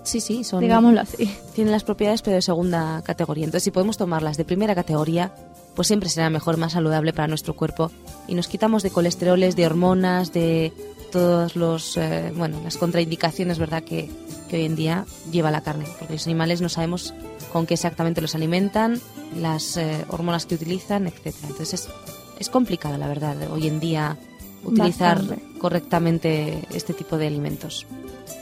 Sí, 0.03 0.19
sí, 0.19 0.43
son 0.43 0.61
digámoslo 0.61 1.01
así. 1.01 1.29
tienen 1.53 1.71
las 1.71 1.83
propiedades 1.83 2.21
pero 2.23 2.35
de 2.37 2.41
segunda 2.41 3.01
categoría. 3.03 3.43
Entonces, 3.45 3.63
si 3.65 3.71
podemos 3.71 3.97
tomarlas 3.97 4.35
de 4.37 4.45
primera 4.45 4.73
categoría, 4.73 5.31
pues 5.75 5.87
siempre 5.87 6.09
será 6.09 6.29
mejor, 6.29 6.57
más 6.57 6.73
saludable 6.73 7.13
para 7.13 7.27
nuestro 7.27 7.55
cuerpo 7.55 7.91
y 8.27 8.35
nos 8.35 8.47
quitamos 8.47 8.83
de 8.83 8.91
colesteroles, 8.91 9.55
de 9.55 9.65
hormonas, 9.65 10.33
de 10.33 10.73
todos 11.11 11.55
los 11.55 11.97
eh, 11.97 12.31
bueno, 12.35 12.61
las 12.63 12.77
contraindicaciones, 12.77 13.59
¿verdad? 13.59 13.83
Que, 13.83 14.09
que 14.49 14.57
hoy 14.57 14.65
en 14.65 14.75
día 14.75 15.05
lleva 15.31 15.51
la 15.51 15.61
carne, 15.61 15.85
porque 15.99 16.13
los 16.13 16.25
animales 16.25 16.61
no 16.61 16.69
sabemos 16.69 17.13
con 17.51 17.65
qué 17.65 17.73
exactamente 17.73 18.21
los 18.21 18.35
alimentan, 18.35 18.99
las 19.35 19.77
eh, 19.77 20.05
hormonas 20.07 20.45
que 20.45 20.55
utilizan, 20.55 21.07
etcétera. 21.07 21.47
Entonces, 21.49 21.73
es, 21.73 21.89
es 22.39 22.49
complicado, 22.49 22.97
la 22.97 23.07
verdad, 23.07 23.35
hoy 23.51 23.67
en 23.67 23.79
día 23.79 24.17
utilizar 24.63 25.19
Bastante. 25.19 25.43
correctamente 25.59 26.63
este 26.73 26.93
tipo 26.93 27.17
de 27.17 27.27
alimentos. 27.27 27.85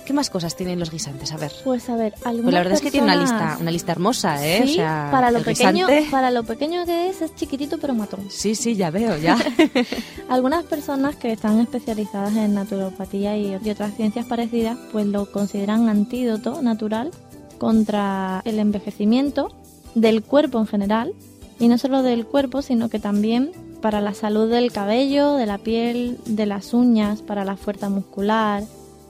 ¿Qué 0.05 0.13
más 0.13 0.31
cosas 0.31 0.55
tienen 0.55 0.79
los 0.79 0.89
guisantes? 0.89 1.31
A 1.33 1.38
ver. 1.38 1.51
Pues 1.63 1.88
a 1.88 1.95
ver, 1.95 2.15
algunas 2.25 2.41
Pues 2.45 2.53
la 2.55 2.59
verdad 2.61 2.73
es 2.73 2.81
que 2.81 2.89
tiene 2.89 3.05
una 3.05 3.15
lista, 3.15 3.57
una 3.61 3.69
lista 3.69 3.91
hermosa, 3.91 4.43
¿eh? 4.43 4.63
Sí, 4.65 4.71
o 4.71 4.75
sea, 4.77 5.09
para 5.11 5.29
lo 5.29 5.43
pequeño, 5.43 5.85
guisante- 5.88 6.09
para 6.09 6.31
lo 6.31 6.43
pequeño 6.43 6.83
que 6.88 7.09
es, 7.09 7.21
es 7.21 7.35
chiquitito 7.35 7.77
pero 7.77 7.93
matón. 7.93 8.21
Sí, 8.31 8.55
sí, 8.55 8.75
ya 8.75 8.89
veo, 8.89 9.17
ya. 9.17 9.38
Algunas 10.29 10.63
personas 10.63 11.15
que 11.15 11.31
están 11.31 11.59
especializadas 11.59 12.35
en 12.35 12.55
naturopatía 12.55 13.38
y, 13.38 13.55
y 13.63 13.69
otras 13.69 13.95
ciencias 13.95 14.25
parecidas, 14.25 14.79
pues 14.91 15.05
lo 15.05 15.31
consideran 15.31 15.88
antídoto 15.89 16.59
natural 16.63 17.11
contra 17.59 18.41
el 18.45 18.57
envejecimiento 18.57 19.53
del 19.93 20.23
cuerpo 20.23 20.57
en 20.59 20.65
general, 20.65 21.13
y 21.59 21.67
no 21.67 21.77
solo 21.77 22.01
del 22.01 22.25
cuerpo, 22.25 22.61
sino 22.63 22.89
que 22.89 22.99
también 22.99 23.51
para 23.81 24.01
la 24.01 24.13
salud 24.13 24.50
del 24.50 24.71
cabello, 24.71 25.36
de 25.36 25.45
la 25.45 25.57
piel, 25.57 26.17
de 26.25 26.45
las 26.45 26.74
uñas, 26.74 27.21
para 27.21 27.45
la 27.45 27.55
fuerza 27.55 27.89
muscular, 27.89 28.63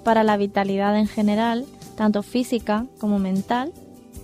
para 0.03 0.23
la 0.23 0.37
vitalidad 0.37 0.97
en 0.97 1.07
general, 1.07 1.65
tanto 1.95 2.23
física 2.23 2.85
como 2.99 3.19
mental, 3.19 3.71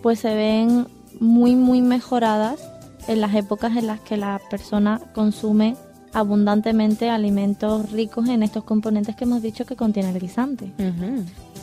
pues 0.01 0.19
se 0.19 0.35
ven 0.35 0.87
muy 1.19 1.55
muy 1.55 1.81
mejoradas 1.81 2.59
en 3.07 3.21
las 3.21 3.35
épocas 3.35 3.75
en 3.77 3.87
las 3.87 3.99
que 3.99 4.17
la 4.17 4.39
persona 4.49 5.01
consume 5.13 5.75
abundantemente 6.13 7.09
alimentos 7.09 7.91
ricos 7.91 8.29
en 8.29 8.41
estos 8.41 8.63
componentes 8.63 9.15
que 9.15 9.25
hemos 9.25 9.41
dicho 9.41 9.65
que 9.65 9.75
contiene 9.75 10.11
el 10.11 10.19
guisante. 10.19 10.71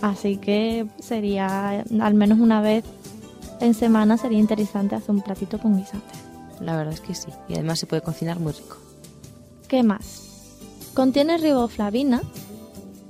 Así 0.02 0.36
que 0.36 0.86
sería 0.98 1.84
al 2.00 2.14
menos 2.14 2.38
una 2.38 2.60
vez 2.60 2.84
en 3.60 3.74
semana 3.74 4.16
sería 4.16 4.38
interesante 4.38 4.94
hacer 4.94 5.12
un 5.12 5.22
platito 5.22 5.58
con 5.58 5.76
guisante. 5.76 6.31
La 6.62 6.76
verdad 6.76 6.94
es 6.94 7.00
que 7.00 7.14
sí. 7.14 7.28
Y 7.48 7.54
además 7.54 7.78
se 7.78 7.86
puede 7.86 8.02
cocinar 8.02 8.38
muy 8.38 8.52
rico. 8.52 8.76
¿Qué 9.68 9.82
más? 9.82 10.22
Contiene 10.94 11.38
riboflavina, 11.38 12.22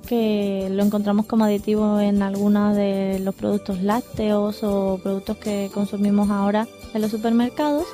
que 0.07 0.69
lo 0.71 0.83
encontramos 0.83 1.27
como 1.27 1.45
aditivo 1.45 2.01
en 2.01 2.23
algunos 2.23 2.77
de 2.77 3.19
los 3.21 3.35
productos 3.35 3.83
lácteos 3.83 4.63
o 4.63 5.01
productos 5.03 5.37
que 5.39 5.71
consumimos 5.73 6.31
ahora 6.31 6.67
en 6.95 7.03
los 7.03 7.11
supermercados. 7.11 7.85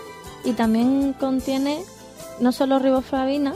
Y 0.45 0.53
también 0.53 1.15
contiene 1.19 1.83
no 2.41 2.53
solo 2.53 2.79
riboflavina, 2.79 3.55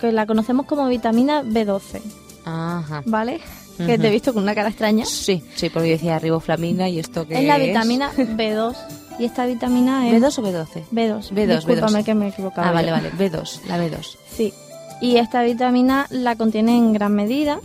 que 0.00 0.12
la 0.12 0.26
conocemos 0.26 0.66
como 0.66 0.86
vitamina 0.88 1.42
B12, 1.42 2.00
Ajá. 2.44 3.02
¿vale? 3.06 3.40
Que 3.78 3.98
te 3.98 4.08
he 4.08 4.10
visto 4.10 4.32
con 4.32 4.42
una 4.42 4.54
cara 4.54 4.68
extraña. 4.68 5.04
Sí, 5.06 5.42
sí, 5.56 5.70
porque 5.70 5.88
yo 5.88 5.92
decía 5.94 6.18
riboflamina 6.18 6.88
y 6.88 6.98
esto 6.98 7.26
que 7.26 7.38
Es 7.38 7.44
la 7.44 7.58
vitamina 7.58 8.12
B2 8.16 8.76
y 9.18 9.24
esta 9.24 9.46
vitamina 9.46 10.08
es 10.08 10.22
¿B2 10.22 10.38
o 10.38 10.42
B12? 10.42 10.82
B2. 10.92 11.30
B2, 11.32 11.56
Discúlpame 11.56 12.00
B2. 12.00 12.04
que 12.04 12.14
me 12.14 12.26
he 12.26 12.28
equivocado. 12.30 12.68
Ah, 12.68 12.72
vale, 12.72 12.88
yo. 12.88 12.94
vale. 12.94 13.10
B2, 13.12 13.60
la 13.66 13.78
B2. 13.78 14.16
Sí. 14.30 14.52
Y 15.00 15.16
esta 15.16 15.42
vitamina 15.42 16.06
la 16.10 16.36
contiene 16.36 16.76
en 16.76 16.92
gran 16.92 17.12
medida, 17.14 17.60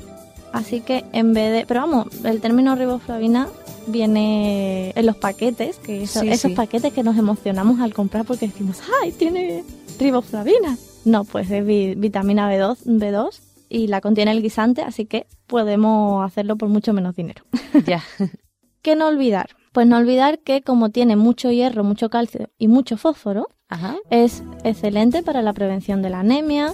así 0.54 0.82
que 0.82 1.06
en 1.14 1.34
vez 1.34 1.52
de... 1.54 1.66
Pero 1.68 1.82
vamos, 1.82 2.08
el 2.24 2.42
término 2.42 2.76
riboflavina 2.76 3.48
viene 3.88 4.92
en 4.96 5.06
los 5.06 5.16
paquetes, 5.18 5.78
que 5.78 6.04
eso- 6.04 6.22
Sí, 6.22 6.30
esos 6.30 6.52
sí. 6.52 6.56
paquetes 6.56 6.94
que 6.94 7.04
nos 7.04 7.18
emocionamos 7.18 7.80
al 7.80 7.94
comprar 7.94 8.26
porque 8.26 8.48
decimos, 8.48 8.78
¡ay, 9.04 9.12
tiene 9.12 9.64
riboflavina! 10.00 10.78
No, 11.06 11.24
pues 11.24 11.50
es 11.52 11.66
vi- 11.66 11.96
vitamina 11.96 12.52
B2, 12.52 12.78
B2 12.86 13.40
y 13.70 13.88
la 13.88 14.02
contiene 14.02 14.32
el 14.32 14.42
guisante, 14.42 14.82
así 14.82 15.06
que 15.06 15.28
podemos 15.46 16.26
hacerlo 16.26 16.56
por 16.58 16.70
mucho 16.70 16.94
menos 16.94 17.16
dinero. 17.16 17.44
ya. 17.86 18.04
¿Qué 18.82 18.96
no 18.96 19.08
olvidar? 19.08 19.50
Pues 19.78 19.86
no 19.86 19.98
olvidar 19.98 20.40
que 20.40 20.64
como 20.64 20.90
tiene 20.90 21.16
mucho 21.16 21.52
hierro, 21.52 21.84
mucho 21.84 22.10
calcio 22.10 22.50
y 22.58 22.68
mucho 22.68 22.98
fósforo, 22.98 23.48
Ajá. 23.70 23.96
es 24.10 24.42
excelente 24.64 25.22
para 25.22 25.44
la 25.44 25.54
prevención 25.54 26.02
de 26.02 26.10
la 26.10 26.22
anemia. 26.22 26.74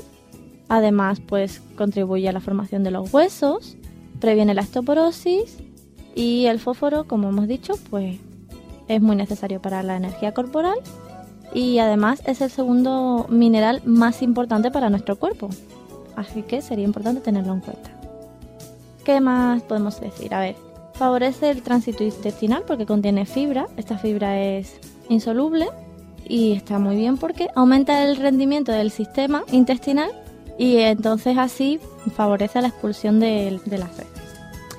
Además, 0.69 1.19
pues 1.19 1.59
contribuye 1.75 2.29
a 2.29 2.31
la 2.31 2.39
formación 2.39 2.81
de 2.85 2.91
los 2.91 3.13
huesos, 3.13 3.75
previene 4.21 4.53
la 4.53 4.61
osteoporosis 4.61 5.57
y 6.15 6.45
el 6.45 6.61
fósforo, 6.61 7.05
como 7.05 7.27
hemos 7.27 7.49
dicho, 7.49 7.73
pues 7.89 8.21
es 8.87 9.01
muy 9.01 9.17
necesario 9.17 9.61
para 9.61 9.83
la 9.83 9.97
energía 9.97 10.33
corporal 10.33 10.77
y 11.53 11.79
además 11.79 12.21
es 12.25 12.39
el 12.39 12.51
segundo 12.51 13.25
mineral 13.27 13.81
más 13.83 14.21
importante 14.21 14.71
para 14.71 14.89
nuestro 14.89 15.17
cuerpo. 15.17 15.49
Así 16.15 16.41
que 16.43 16.61
sería 16.61 16.85
importante 16.85 17.19
tenerlo 17.19 17.51
en 17.51 17.59
cuenta. 17.59 17.91
¿Qué 19.03 19.19
más 19.19 19.61
podemos 19.63 19.99
decir? 19.99 20.33
A 20.33 20.39
ver, 20.39 20.55
favorece 20.93 21.49
el 21.49 21.61
tránsito 21.63 22.03
intestinal 22.03 22.63
porque 22.67 22.85
contiene 22.85 23.25
fibra. 23.25 23.67
Esta 23.77 23.97
fibra 23.97 24.39
es 24.39 24.75
insoluble 25.09 25.67
y 26.25 26.53
está 26.53 26.79
muy 26.79 26.95
bien 26.95 27.17
porque 27.17 27.49
aumenta 27.55 28.03
el 28.03 28.15
rendimiento 28.17 28.71
del 28.71 28.91
sistema 28.91 29.43
intestinal 29.51 30.11
y 30.57 30.77
entonces 30.77 31.37
así 31.37 31.79
favorece 32.15 32.61
la 32.61 32.67
expulsión 32.69 33.19
de, 33.19 33.59
de 33.65 33.77
las 33.77 33.91
heces 33.93 34.07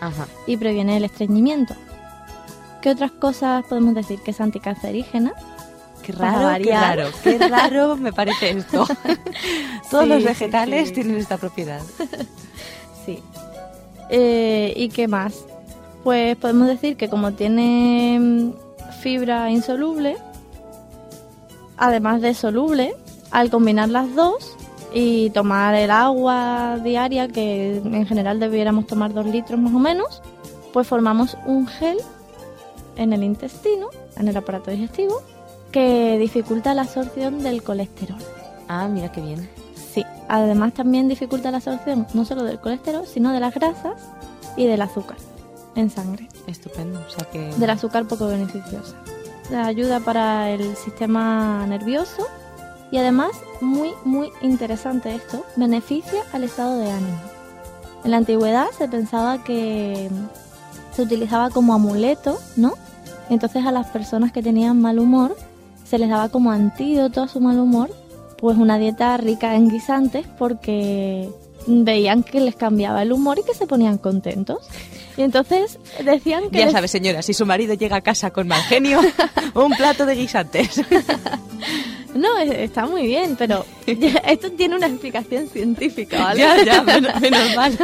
Ajá. 0.00 0.26
y 0.47 0.56
previene 0.56 0.97
el 0.97 1.04
estreñimiento. 1.04 1.75
¿Qué 2.80 2.90
otras 2.90 3.11
cosas 3.12 3.64
podemos 3.68 3.94
decir? 3.94 4.21
Que 4.21 4.30
es 4.30 4.40
anticancerígena. 4.40 5.33
Qué 6.02 6.12
raro, 6.12 6.62
qué 6.62 6.71
raro, 6.71 7.09
qué 7.23 7.38
raro 7.49 7.97
me 7.97 8.12
parece 8.12 8.50
esto. 8.50 8.87
Todos 9.90 10.04
Sí, 10.04 10.09
los 10.11 10.18
sí, 10.18 10.25
vegetales 10.28 10.88
sí. 10.88 10.94
tienen 10.94 11.16
esta 11.16 11.37
propiedad. 11.38 11.80
Sí. 13.06 13.23
Eh, 14.09 14.73
¿Y 14.76 14.88
qué 14.88 15.09
más? 15.09 15.35
Pues 16.05 16.37
podemos 16.37 16.69
decir 16.69 16.99
que 16.99 17.09
como 17.09 17.33
tiene 17.33 18.19
mm, 18.21 18.53
fibra 19.01 19.51
insoluble, 19.51 20.19
además 21.79 22.21
de 22.21 22.35
soluble, 22.35 22.95
al 23.31 23.49
combinar 23.49 23.89
las 23.89 24.15
dos 24.15 24.55
y 24.93 25.31
tomar 25.31 25.75
el 25.75 25.91
agua 25.91 26.79
diaria, 26.85 27.29
que 27.29 27.77
en 27.77 28.07
general 28.07 28.39
debiéramos 28.39 28.87
tomar 28.87 29.15
dos 29.15 29.25
litros 29.25 29.59
más 29.59 29.73
o 29.73 29.79
menos, 29.79 30.23
pues 30.75 30.87
formamos 30.87 31.39
un 31.47 31.67
gel 31.67 31.97
en 32.97 33.15
el 33.15 33.25
intestino, 33.25 33.89
en 34.19 34.29
el 34.29 34.37
aparato 34.37 34.71
digestivo, 34.71 35.23
que 35.73 36.19
dificulta 36.19 36.75
la 36.75 36.83
absorción 36.83 37.43
del 37.43 37.63
colesterol. 37.63 38.19
Ah, 38.69 38.89
mira 38.89 39.11
qué 39.11 39.23
bien. 39.23 39.49
Sí, 39.75 40.05
además 40.29 40.75
también 40.75 41.09
dificulta 41.09 41.51
la 41.51 41.57
absorción 41.57 42.07
no 42.13 42.27
solo 42.27 42.45
del 42.45 42.61
colesterol, 42.61 43.07
sino 43.07 43.33
de 43.33 43.41
las 43.41 43.55
grasas 43.55 43.95
y 44.57 44.67
del 44.67 44.83
azúcar 44.83 45.17
en 45.76 45.90
sangre, 45.90 46.28
Estupendo. 46.47 47.00
O 47.07 47.11
sea 47.11 47.28
que... 47.31 47.52
del 47.57 47.71
azúcar 47.71 48.07
poco 48.07 48.26
beneficiosa. 48.26 48.95
La 49.50 49.66
ayuda 49.66 50.00
para 50.00 50.50
el 50.50 50.76
sistema 50.76 51.66
nervioso 51.66 52.26
y 52.90 52.99
además, 52.99 53.33
muy, 53.61 53.90
muy 54.04 54.31
interesante 54.40 55.14
esto, 55.14 55.45
beneficia 55.57 56.23
al 56.33 56.45
estado 56.45 56.78
de 56.78 56.90
ánimo. 56.90 57.19
En 58.04 58.11
la 58.12 58.19
antigüedad 58.19 58.66
se 58.76 58.87
pensaba 58.88 59.43
que 59.43 60.09
se 60.93 61.02
utilizaba 61.02 61.50
como 61.50 61.75
amuleto, 61.75 62.38
¿no? 62.57 62.75
Entonces 63.31 63.64
a 63.66 63.73
las 63.73 63.88
personas 63.88 64.31
que 64.31 64.43
tenían 64.43 64.81
mal 64.81 64.99
humor 64.99 65.37
se 65.85 65.99
les 65.99 66.09
daba 66.09 66.28
como 66.28 66.50
antídoto 66.50 67.23
a 67.23 67.28
su 67.28 67.40
mal 67.40 67.59
humor, 67.59 67.90
pues 68.38 68.57
una 68.59 68.78
dieta 68.78 69.16
rica 69.16 69.57
en 69.57 69.71
guisantes 69.71 70.26
porque 70.38 71.31
veían 71.66 72.23
que 72.23 72.40
les 72.40 72.57
cambiaba 72.57 73.02
el 73.02 73.12
humor 73.12 73.38
y 73.38 73.43
que 73.43 73.54
se 73.54 73.66
ponían 73.66 73.99
contentos. 73.99 74.59
Y 75.16 75.23
entonces 75.23 75.78
decían 76.04 76.50
que 76.50 76.59
Ya 76.59 76.64
les- 76.66 76.73
sabe, 76.73 76.88
señora, 76.88 77.23
si 77.23 77.35
su 77.35 77.47
marido 77.47 77.75
llega 77.75 77.97
a 77.97 78.00
casa 78.00 78.30
con 78.30 78.49
mal 78.49 78.61
genio, 78.62 79.00
un 79.54 79.73
plato 79.76 80.06
de 80.06 80.14
guisantes. 80.16 80.80
No, 82.14 82.38
es- 82.38 82.52
está 82.52 82.87
muy 82.87 83.09
bien, 83.09 83.35
pero 83.37 83.66
esto 83.87 84.52
tiene 84.52 84.76
una 84.76 84.87
explicación 84.87 85.49
científica, 85.49 86.16
¿vale? 86.23 86.38
ya, 86.38 86.62
ya, 86.64 86.83
menos, 86.83 87.21
menos 87.21 87.56
mal. 87.56 87.76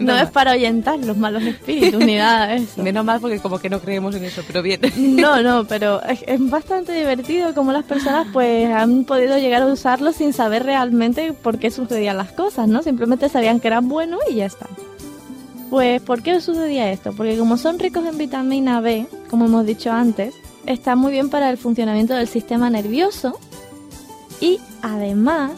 No 0.00 0.18
es 0.18 0.28
para 0.30 0.50
ahuyentar 0.52 0.98
los 0.98 1.16
malos 1.16 1.44
espíritus 1.44 2.04
ni 2.04 2.16
nada 2.16 2.48
de 2.48 2.56
eso. 2.56 2.72
mal. 2.78 2.84
Menos 2.84 3.04
mal 3.04 3.20
porque 3.20 3.38
como 3.38 3.60
que 3.60 3.70
no 3.70 3.78
creemos 3.80 4.16
en 4.16 4.24
eso, 4.24 4.42
pero 4.44 4.60
bien. 4.62 4.80
No, 4.96 5.40
no, 5.42 5.66
pero 5.68 6.02
es, 6.02 6.24
es 6.26 6.50
bastante 6.50 6.92
divertido 6.92 7.54
cómo 7.54 7.70
las 7.70 7.84
personas 7.84 8.26
pues 8.32 8.68
han 8.74 9.04
podido 9.04 9.38
llegar 9.38 9.62
a 9.62 9.66
usarlo 9.66 10.12
sin 10.12 10.32
saber 10.32 10.64
realmente 10.64 11.32
por 11.32 11.60
qué 11.60 11.70
sucedían 11.70 12.16
las 12.16 12.32
cosas, 12.32 12.66
¿no? 12.66 12.82
Simplemente 12.82 13.28
sabían 13.28 13.60
que 13.60 13.68
eran 13.68 13.88
buenos 13.88 14.18
y 14.28 14.34
ya 14.34 14.46
está. 14.46 14.66
Pues, 15.70 16.02
¿por 16.02 16.22
qué 16.22 16.40
sucedía 16.40 16.90
esto? 16.90 17.12
Porque 17.12 17.38
como 17.38 17.56
son 17.56 17.78
ricos 17.78 18.04
en 18.04 18.18
vitamina 18.18 18.80
B, 18.80 19.06
como 19.30 19.46
hemos 19.46 19.64
dicho 19.64 19.92
antes, 19.92 20.34
está 20.66 20.96
muy 20.96 21.12
bien 21.12 21.30
para 21.30 21.48
el 21.48 21.58
funcionamiento 21.58 22.14
del 22.14 22.26
sistema 22.26 22.68
nervioso 22.70 23.38
y 24.40 24.58
además, 24.82 25.52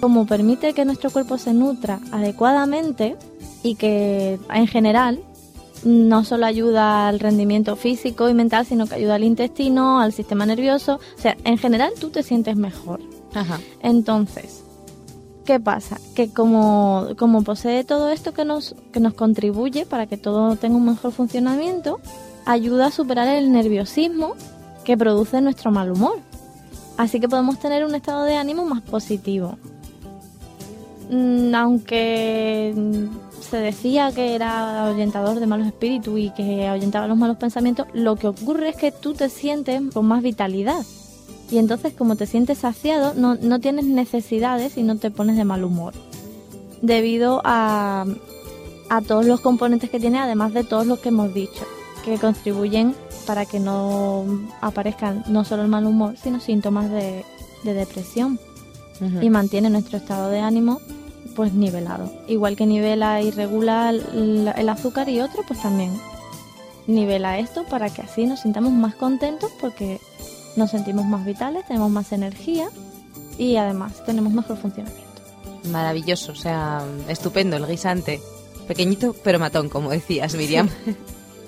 como 0.00 0.26
permite 0.26 0.72
que 0.72 0.86
nuestro 0.86 1.10
cuerpo 1.10 1.36
se 1.36 1.52
nutra 1.52 2.00
adecuadamente 2.12 3.16
y 3.62 3.74
que 3.74 4.38
en 4.52 4.66
general 4.66 5.20
no 5.84 6.24
solo 6.24 6.46
ayuda 6.46 7.06
al 7.06 7.20
rendimiento 7.20 7.76
físico 7.76 8.28
y 8.28 8.34
mental, 8.34 8.64
sino 8.64 8.86
que 8.86 8.94
ayuda 8.94 9.16
al 9.16 9.24
intestino, 9.24 10.00
al 10.00 10.12
sistema 10.12 10.46
nervioso, 10.46 10.98
o 11.16 11.20
sea, 11.20 11.36
en 11.44 11.58
general 11.58 11.92
tú 12.00 12.10
te 12.10 12.22
sientes 12.22 12.56
mejor. 12.56 13.00
Ajá. 13.34 13.60
Entonces, 13.82 14.64
¿qué 15.46 15.58
pasa? 15.58 15.98
Que 16.14 16.28
como, 16.28 17.08
como 17.16 17.42
posee 17.42 17.84
todo 17.84 18.10
esto 18.10 18.34
que 18.34 18.44
nos, 18.44 18.74
que 18.92 19.00
nos 19.00 19.14
contribuye 19.14 19.86
para 19.86 20.06
que 20.06 20.18
todo 20.18 20.56
tenga 20.56 20.76
un 20.76 20.84
mejor 20.84 21.12
funcionamiento, 21.12 22.00
ayuda 22.44 22.86
a 22.86 22.90
superar 22.90 23.28
el 23.28 23.50
nerviosismo 23.50 24.34
que 24.84 24.98
produce 24.98 25.40
nuestro 25.40 25.70
mal 25.70 25.90
humor. 25.90 26.18
Así 26.98 27.20
que 27.20 27.28
podemos 27.28 27.58
tener 27.58 27.84
un 27.84 27.94
estado 27.94 28.24
de 28.24 28.36
ánimo 28.36 28.64
más 28.66 28.82
positivo. 28.82 29.56
Mm, 31.10 31.54
Aunque 31.54 32.74
se 33.40 33.56
decía 33.58 34.10
que 34.12 34.34
era 34.34 34.86
ahuyentador 34.86 35.38
de 35.38 35.46
malos 35.46 35.66
espíritus 35.66 36.18
y 36.18 36.30
que 36.30 36.66
ahuyentaba 36.66 37.06
los 37.06 37.16
malos 37.16 37.36
pensamientos, 37.36 37.86
lo 37.94 38.16
que 38.16 38.26
ocurre 38.26 38.70
es 38.70 38.76
que 38.76 38.90
tú 38.90 39.14
te 39.14 39.28
sientes 39.28 39.80
con 39.94 40.06
más 40.06 40.22
vitalidad. 40.22 40.84
Y 41.50 41.58
entonces 41.58 41.92
como 41.92 42.16
te 42.16 42.26
sientes 42.26 42.58
saciado, 42.58 43.14
no, 43.14 43.36
no 43.36 43.60
tienes 43.60 43.84
necesidades 43.84 44.76
y 44.76 44.82
no 44.82 44.96
te 44.96 45.10
pones 45.10 45.36
de 45.36 45.44
mal 45.44 45.64
humor. 45.64 45.94
Debido 46.82 47.40
a, 47.44 48.04
a 48.88 49.00
todos 49.02 49.24
los 49.26 49.40
componentes 49.40 49.90
que 49.90 50.00
tiene, 50.00 50.18
además 50.18 50.52
de 50.54 50.64
todos 50.64 50.86
los 50.86 50.98
que 50.98 51.10
hemos 51.10 51.32
dicho, 51.32 51.64
que 52.04 52.18
contribuyen 52.18 52.94
para 53.26 53.46
que 53.46 53.60
no 53.60 54.24
aparezcan 54.60 55.24
no 55.28 55.44
solo 55.44 55.62
el 55.62 55.68
mal 55.68 55.86
humor, 55.86 56.16
sino 56.16 56.40
síntomas 56.40 56.90
de, 56.90 57.24
de 57.64 57.74
depresión. 57.74 58.38
Y 59.20 59.28
mantiene 59.28 59.68
nuestro 59.68 59.98
estado 59.98 60.30
de 60.30 60.40
ánimo 60.40 60.80
pues 61.34 61.52
nivelado. 61.52 62.10
Igual 62.28 62.56
que 62.56 62.64
nivela 62.64 63.20
y 63.20 63.30
regula 63.30 63.90
el, 63.90 64.50
el 64.56 64.68
azúcar 64.70 65.10
y 65.10 65.20
otro, 65.20 65.42
pues 65.46 65.60
también 65.60 65.92
nivela 66.86 67.38
esto 67.38 67.64
para 67.64 67.90
que 67.90 68.02
así 68.02 68.26
nos 68.26 68.40
sintamos 68.40 68.72
más 68.72 68.94
contentos 68.94 69.50
porque 69.60 70.00
nos 70.56 70.70
sentimos 70.70 71.04
más 71.06 71.24
vitales, 71.24 71.66
tenemos 71.66 71.90
más 71.90 72.12
energía 72.12 72.68
y 73.38 73.56
además 73.56 74.04
tenemos 74.04 74.32
mejor 74.32 74.56
funcionamiento. 74.56 75.04
Maravilloso, 75.70 76.32
o 76.32 76.36
sea, 76.36 76.84
estupendo 77.08 77.56
el 77.56 77.66
guisante. 77.66 78.20
Pequeñito 78.68 79.14
pero 79.22 79.38
matón, 79.38 79.68
como 79.68 79.90
decías, 79.90 80.34
Miriam. 80.34 80.68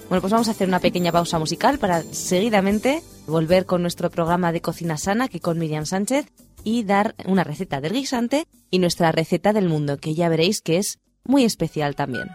bueno, 0.09 0.21
pues 0.21 0.33
vamos 0.33 0.49
a 0.49 0.53
hacer 0.53 0.69
una 0.69 0.81
pequeña 0.81 1.13
pausa 1.13 1.39
musical 1.39 1.79
para 1.79 2.03
seguidamente 2.03 3.03
volver 3.27 3.67
con 3.67 3.83
nuestro 3.83 4.11
programa 4.11 4.53
de 4.53 4.61
cocina 4.61 4.97
sana, 4.97 5.29
que 5.29 5.41
con 5.41 5.59
Miriam 5.59 5.87
Sánchez, 5.87 6.27
y 6.65 6.85
dar 6.85 7.15
una 7.27 7.45
receta 7.45 7.81
del 7.81 7.93
guisante 7.93 8.47
y 8.71 8.79
nuestra 8.79 9.13
receta 9.13 9.53
del 9.53 9.69
mundo, 9.69 9.99
que 9.99 10.15
ya 10.15 10.29
veréis 10.29 10.61
que 10.61 10.79
es 10.79 10.99
muy 11.25 11.45
especial 11.45 11.95
también. 11.95 12.29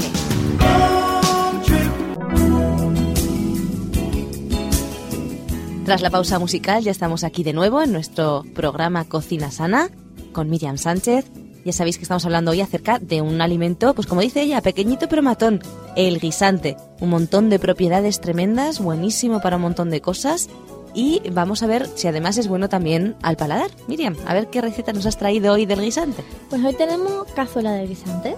Tras 5.85 6.01
la 6.01 6.11
pausa 6.11 6.39
musical 6.39 6.85
ya 6.85 6.93
estamos 6.93 7.25
aquí 7.25 7.43
de 7.43 7.55
nuevo 7.55 7.83
en 7.83 7.91
nuestro 7.91 8.45
programa 8.55 9.09
Cocina 9.09 9.51
Sana 9.51 9.91
con 10.35 10.51
Miriam 10.51 10.77
Sánchez. 10.77 11.25
Ya 11.65 11.73
sabéis 11.73 11.97
que 11.97 12.03
estamos 12.03 12.27
hablando 12.27 12.51
hoy 12.51 12.61
acerca 12.61 12.99
de 12.99 13.23
un 13.23 13.41
alimento, 13.41 13.95
pues 13.95 14.07
como 14.07 14.21
dice 14.21 14.43
ella, 14.43 14.61
pequeñito 14.61 15.09
pero 15.09 15.23
matón, 15.23 15.63
el 15.97 16.21
guisante. 16.21 16.77
Un 17.01 17.09
montón 17.09 17.49
de 17.49 17.59
propiedades 17.59 18.21
tremendas, 18.21 18.81
buenísimo 18.81 19.41
para 19.41 19.57
un 19.57 19.63
montón 19.63 19.89
de 19.89 20.03
cosas. 20.03 20.51
Y 20.93 21.23
vamos 21.33 21.63
a 21.63 21.67
ver 21.67 21.89
si 21.95 22.07
además 22.07 22.37
es 22.37 22.49
bueno 22.49 22.69
también 22.69 23.17
al 23.23 23.37
paladar. 23.37 23.71
Miriam, 23.89 24.15
a 24.27 24.35
ver 24.35 24.49
qué 24.49 24.61
receta 24.61 24.93
nos 24.93 25.07
has 25.07 25.17
traído 25.17 25.55
hoy 25.55 25.65
del 25.65 25.81
guisante. 25.81 26.23
Pues 26.51 26.63
hoy 26.63 26.75
tenemos 26.75 27.27
cazuela 27.35 27.73
de 27.73 27.87
guisantes. 27.87 28.37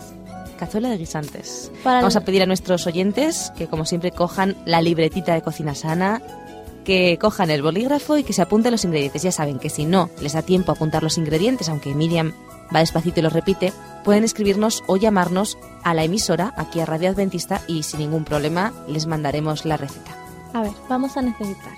Cazuela 0.56 0.88
de 0.88 0.96
guisantes. 0.96 1.70
Para 1.82 1.98
Vamos 1.98 2.16
a 2.16 2.22
pedir 2.22 2.42
a 2.42 2.46
nuestros 2.46 2.86
oyentes 2.86 3.52
que, 3.58 3.66
como 3.66 3.84
siempre, 3.84 4.12
cojan 4.12 4.56
la 4.64 4.80
libretita 4.80 5.34
de 5.34 5.42
cocina 5.42 5.74
sana, 5.74 6.22
que 6.86 7.18
cojan 7.20 7.50
el 7.50 7.62
bolígrafo 7.62 8.16
y 8.16 8.22
que 8.22 8.32
se 8.32 8.42
apunten 8.42 8.70
los 8.70 8.84
ingredientes. 8.84 9.22
Ya 9.22 9.32
saben 9.32 9.58
que 9.58 9.68
si 9.68 9.84
no 9.84 10.08
les 10.22 10.34
da 10.34 10.42
tiempo 10.42 10.70
a 10.70 10.76
apuntar 10.76 11.02
los 11.02 11.18
ingredientes, 11.18 11.68
aunque 11.68 11.94
Miriam 11.94 12.32
va 12.74 12.78
despacito 12.78 13.18
y 13.20 13.22
los 13.24 13.32
repite, 13.32 13.72
pueden 14.04 14.22
escribirnos 14.22 14.84
o 14.86 14.96
llamarnos 14.96 15.58
a 15.82 15.94
la 15.94 16.04
emisora, 16.04 16.54
aquí 16.56 16.78
a 16.80 16.86
Radio 16.86 17.10
Adventista, 17.10 17.60
y 17.66 17.82
sin 17.82 18.00
ningún 18.00 18.24
problema 18.24 18.72
les 18.88 19.06
mandaremos 19.06 19.64
la 19.64 19.76
receta. 19.76 20.16
A 20.54 20.62
ver, 20.62 20.72
vamos 20.88 21.16
a 21.16 21.22
necesitar 21.22 21.72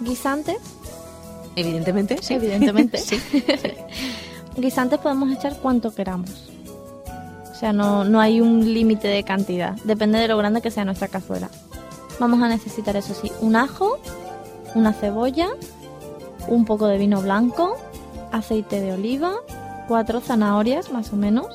guisantes, 0.00 0.58
Evidentemente, 1.56 2.18
sí. 2.20 2.34
evidentemente. 2.34 2.98
Sí. 3.04 3.20
guisantes 4.56 4.98
podemos 4.98 5.32
echar 5.32 5.56
cuanto 5.58 5.94
queramos. 5.94 6.50
O 7.52 7.54
sea, 7.54 7.72
no, 7.72 8.02
no 8.04 8.20
hay 8.20 8.40
un 8.40 8.74
límite 8.74 9.06
de 9.06 9.22
cantidad. 9.22 9.76
Depende 9.84 10.18
de 10.18 10.26
lo 10.26 10.36
grande 10.36 10.60
que 10.60 10.72
sea 10.72 10.84
nuestra 10.84 11.06
cazuela. 11.06 11.48
Vamos 12.20 12.42
a 12.42 12.48
necesitar, 12.48 12.96
eso 12.96 13.14
sí, 13.14 13.30
un 13.40 13.56
ajo, 13.56 13.98
una 14.74 14.92
cebolla, 14.92 15.48
un 16.48 16.64
poco 16.64 16.86
de 16.86 16.98
vino 16.98 17.20
blanco, 17.20 17.76
aceite 18.32 18.80
de 18.80 18.92
oliva, 18.92 19.34
cuatro 19.88 20.20
zanahorias 20.20 20.90
más 20.92 21.12
o 21.12 21.16
menos, 21.16 21.46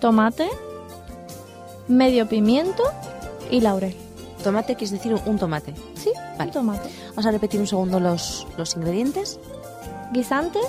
tomate, 0.00 0.48
medio 1.88 2.28
pimiento 2.28 2.82
y 3.50 3.60
laurel. 3.60 3.96
Tomate, 4.42 4.76
que 4.76 4.84
es 4.84 4.90
decir, 4.92 5.14
un- 5.26 5.38
tomate. 5.38 5.74
Sí, 5.94 6.12
Vale. 6.38 6.44
un 6.44 6.50
tomate. 6.52 6.90
Vamos 7.10 7.26
a 7.26 7.30
repetir 7.32 7.58
un 7.60 7.66
segundo 7.66 7.98
los, 7.98 8.46
los 8.56 8.76
ingredientes. 8.76 9.40
Guisantes, 10.12 10.66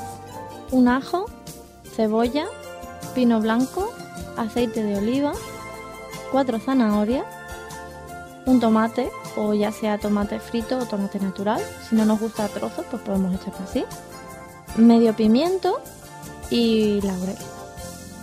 un 0.72 0.88
ajo, 0.88 1.26
cebolla, 1.96 2.46
pino 3.14 3.40
blanco, 3.40 3.92
aceite 4.36 4.84
de 4.84 4.98
oliva, 4.98 5.34
cuatro 6.32 6.60
zanahorias, 6.60 7.26
un 8.48 8.60
tomate, 8.60 9.10
o 9.36 9.54
ya 9.54 9.72
sea 9.72 10.00
tomate 10.00 10.40
frito 10.40 10.80
o 10.80 10.86
tomate 10.86 11.20
natural. 11.20 11.62
Si 11.88 11.96
no 11.96 12.06
nos 12.06 12.20
gusta 12.20 12.46
a 12.46 12.48
trozos, 12.48 12.86
pues 12.90 13.02
podemos 13.04 13.36
echarlo 13.36 13.60
así. 13.64 13.86
Medio 14.78 15.14
pimiento 15.16 15.80
y 16.50 17.00
laurel, 17.02 17.36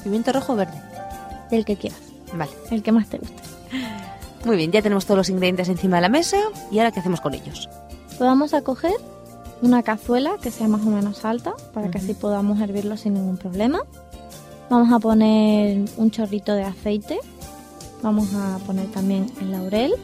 Pimiento 0.03 0.33
rojo 0.33 0.55
o 0.55 0.57
verde. 0.57 0.81
el 1.51 1.65
que 1.65 1.77
quieras, 1.77 2.01
Vale. 2.33 2.51
el 2.71 2.83
que 2.83 2.91
más 2.93 3.09
te 3.09 3.19
guste. 3.19 3.43
Muy 4.45 4.57
bien, 4.57 4.73
ya 4.73 4.83
tenemos 4.83 5.07
todos 5.07 5.19
los 5.19 5.29
ingredientes 5.31 5.69
encima 5.69 5.97
de 5.97 6.03
la 6.03 6.09
mesa. 6.11 6.37
¿Y 6.71 6.79
ahora 6.79 6.91
qué 6.91 7.01
hacemos 7.01 7.21
con 7.21 7.33
ellos? 7.35 7.69
Pues 8.09 8.21
vamos 8.21 8.53
a 8.55 8.63
coger 8.63 8.93
una 9.63 9.83
cazuela 9.83 10.33
que 10.43 10.51
sea 10.51 10.69
más 10.69 10.83
o 10.83 10.91
menos 10.91 11.25
alta 11.25 11.55
para 11.73 11.91
que 11.91 11.99
así 11.99 12.13
podamos 12.15 12.61
hervirlo 12.61 12.97
sin 12.99 13.15
ningún 13.15 13.37
problema. 13.39 13.81
Vamos 14.69 14.93
a 14.93 14.99
poner 14.99 15.85
un 15.97 16.11
chorrito 16.11 16.55
de 16.55 16.65
aceite. 16.65 17.19
Vamos 18.05 18.35
a 18.35 18.59
poner 18.67 18.87
también 18.89 19.33
el 19.41 19.53
laurel, 19.53 19.95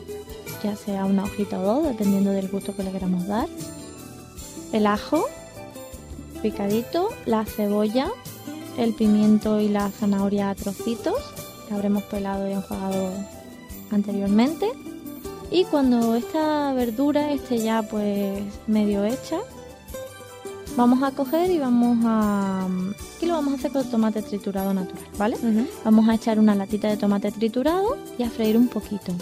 ya 0.64 0.74
sea 0.74 1.04
una 1.04 1.24
hojita 1.24 1.60
o 1.60 1.62
dos, 1.62 1.84
dependiendo 1.84 2.30
del 2.30 2.48
gusto 2.48 2.74
que 2.74 2.82
le 2.82 2.92
queramos 2.92 3.26
dar. 3.26 3.46
El 4.72 4.86
ajo 4.86 5.26
picadito, 6.40 7.10
la 7.26 7.44
cebolla, 7.44 8.10
el 8.78 8.94
pimiento 8.94 9.60
y 9.60 9.68
la 9.68 9.90
zanahoria 9.90 10.48
a 10.48 10.54
trocitos, 10.54 11.14
que 11.68 11.74
habremos 11.74 12.02
pelado 12.04 12.48
y 12.48 12.52
enjuagado 12.52 13.10
anteriormente. 13.90 14.72
Y 15.50 15.64
cuando 15.64 16.14
esta 16.14 16.72
verdura 16.72 17.34
esté 17.34 17.58
ya 17.58 17.82
pues 17.82 18.42
medio 18.66 19.04
hecha, 19.04 19.40
vamos 20.76 21.02
a 21.02 21.10
coger 21.10 21.50
y 21.50 21.58
vamos 21.58 21.98
a... 22.04 22.66
Aquí 23.16 23.26
lo 23.26 23.34
vamos 23.34 23.54
a 23.54 23.56
hacer 23.56 23.72
con 23.72 23.84
tomate 23.90 24.22
triturado 24.22 24.72
natural, 24.72 25.04
¿vale? 25.18 25.36
Vamos 25.84 26.08
a 26.08 26.14
echar 26.14 26.38
una 26.38 26.54
latita 26.54 26.88
de 26.88 26.96
tomate 26.96 27.30
triturado 27.32 27.96
y 28.18 28.22
a 28.22 28.30
freír 28.30 28.56
un 28.56 28.68
poquito. 28.68 29.12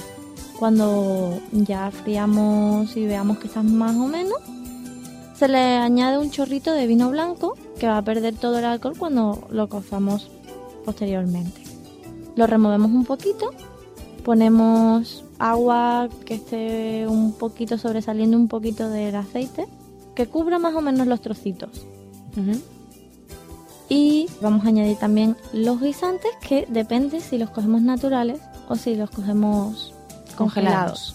Cuando 0.59 1.41
ya 1.53 1.91
friamos 1.91 2.97
y 2.97 3.07
veamos 3.07 3.39
que 3.39 3.47
están 3.47 3.77
más 3.77 3.97
o 3.97 4.07
menos, 4.07 4.39
se 5.35 5.47
le 5.47 5.77
añade 5.77 6.19
un 6.19 6.31
chorrito 6.31 6.73
de 6.73 6.87
vino 6.89 7.11
blanco 7.11 7.57
que 7.79 7.87
va 7.87 7.99
a 7.99 8.03
perder 8.03 8.35
todo 8.35 8.59
el 8.59 8.65
alcohol 8.65 8.95
cuando 8.99 9.47
lo 9.51 9.69
cozamos 9.69 10.31
posteriormente. 10.85 11.63
Lo 12.35 12.47
removemos 12.47 12.91
un 12.91 13.05
poquito, 13.05 13.51
ponemos 14.25 15.25
agua 15.39 16.09
que 16.25 16.35
esté 16.35 17.07
un 17.07 17.33
poquito 17.33 17.79
sobresaliendo 17.79 18.37
un 18.37 18.49
poquito 18.49 18.89
del 18.89 19.15
aceite, 19.15 19.69
que 20.19 20.27
cubra 20.27 20.59
más 20.59 20.75
o 20.75 20.81
menos 20.81 21.07
los 21.07 21.21
trocitos. 21.21 21.71
Y 23.89 24.29
vamos 24.43 24.65
a 24.65 24.69
añadir 24.71 24.97
también 24.97 25.37
los 25.53 25.81
guisantes 25.81 26.33
que 26.41 26.67
depende 26.69 27.21
si 27.21 27.39
los 27.39 27.51
cogemos 27.51 27.83
naturales 27.83 28.41
o 28.69 28.75
si 28.75 28.97
los 28.97 29.11
cogemos 29.11 29.95
congelados. 30.37 31.15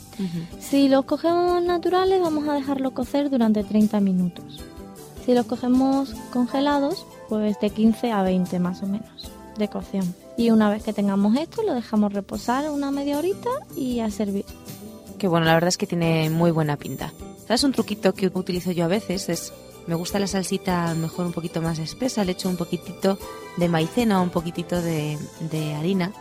Si 0.58 0.88
los 0.88 1.04
cogemos 1.04 1.62
naturales 1.64 2.22
vamos 2.22 2.48
a 2.48 2.54
dejarlo 2.54 2.94
cocer 2.94 3.30
durante 3.30 3.66
30 3.66 4.00
minutos. 4.00 4.64
Si 5.26 5.34
los 5.34 5.48
cogemos 5.48 6.14
congelados, 6.32 7.06
pues 7.28 7.60
de 7.60 7.72
15 7.72 8.10
a 8.10 8.24
20 8.24 8.58
más 8.60 8.84
o 8.84 8.88
menos 8.88 9.32
de 9.58 9.68
cocción. 9.68 10.16
Y 10.38 10.52
una 10.52 10.70
vez 10.70 10.82
que 10.82 10.94
tengamos 10.94 11.36
esto, 11.36 11.62
lo 11.62 11.74
dejamos 11.74 12.14
reposar 12.14 12.72
una 12.72 12.90
media 12.90 13.18
horita 13.18 13.50
y 13.76 14.00
a 14.00 14.10
servir. 14.10 14.46
Que 15.18 15.28
bueno, 15.28 15.46
la 15.46 15.56
verdad 15.56 15.68
es 15.68 15.78
que 15.78 15.88
tiene 15.88 16.30
muy 16.30 16.52
buena 16.52 16.78
pinta. 16.78 17.12
¿Sabes 17.54 17.66
un 17.66 17.72
truquito 17.72 18.16
que 18.16 18.32
utilizo 18.34 18.72
yo 18.72 18.84
a 18.84 18.88
veces? 18.88 19.30
Es, 19.30 19.54
me 19.86 19.94
gusta 19.94 20.18
la 20.18 20.26
salsita 20.26 20.90
a 20.90 20.94
lo 20.96 21.00
mejor 21.02 21.28
un 21.28 21.34
poquito 21.34 21.62
más 21.62 21.78
espesa, 21.78 22.24
le 22.26 22.32
echo 22.32 22.50
un 22.50 22.58
poquitito 22.58 23.20
de 23.58 23.70
maicena 23.70 24.20
o 24.20 24.24
un 24.24 24.32
poquitito 24.32 24.82
de, 24.82 25.20
de 25.52 25.76
harina 25.76 26.12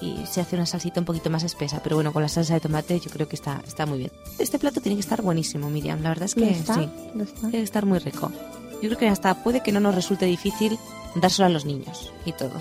y 0.00 0.24
se 0.24 0.40
hace 0.40 0.56
una 0.56 0.64
salsita 0.64 1.00
un 1.00 1.04
poquito 1.04 1.28
más 1.28 1.42
espesa. 1.42 1.82
Pero 1.82 1.96
bueno, 1.96 2.14
con 2.14 2.22
la 2.22 2.30
salsa 2.30 2.54
de 2.54 2.60
tomate 2.60 2.98
yo 2.98 3.10
creo 3.10 3.28
que 3.28 3.36
está, 3.36 3.60
está 3.68 3.84
muy 3.84 3.98
bien. 3.98 4.10
Este 4.38 4.58
plato 4.58 4.80
tiene 4.80 4.96
que 4.96 5.02
estar 5.02 5.20
buenísimo, 5.20 5.68
Miriam. 5.68 6.00
La 6.02 6.08
verdad 6.08 6.24
es 6.24 6.34
¿Lo 6.38 6.46
que 6.46 6.52
está? 6.52 6.72
sí, 6.76 6.88
¿Lo 7.14 7.24
está? 7.24 7.40
tiene 7.40 7.58
que 7.58 7.62
estar 7.62 7.84
muy 7.84 7.98
rico. 7.98 8.32
Yo 8.80 8.88
creo 8.88 8.96
que 8.96 9.08
hasta 9.10 9.34
puede 9.44 9.62
que 9.62 9.72
no 9.72 9.80
nos 9.80 9.94
resulte 9.94 10.24
difícil 10.24 10.78
dárselo 11.14 11.44
a 11.44 11.50
los 11.50 11.66
niños 11.66 12.10
y 12.24 12.32
todo. 12.32 12.54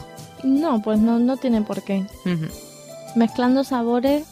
No, 0.44 0.82
pues 0.82 1.00
no, 1.00 1.20
no 1.20 1.38
tiene 1.38 1.62
por 1.62 1.84
qué. 1.84 2.06
Ujú. 2.26 2.48
Mezclando 3.16 3.64
sabores, 3.64 4.26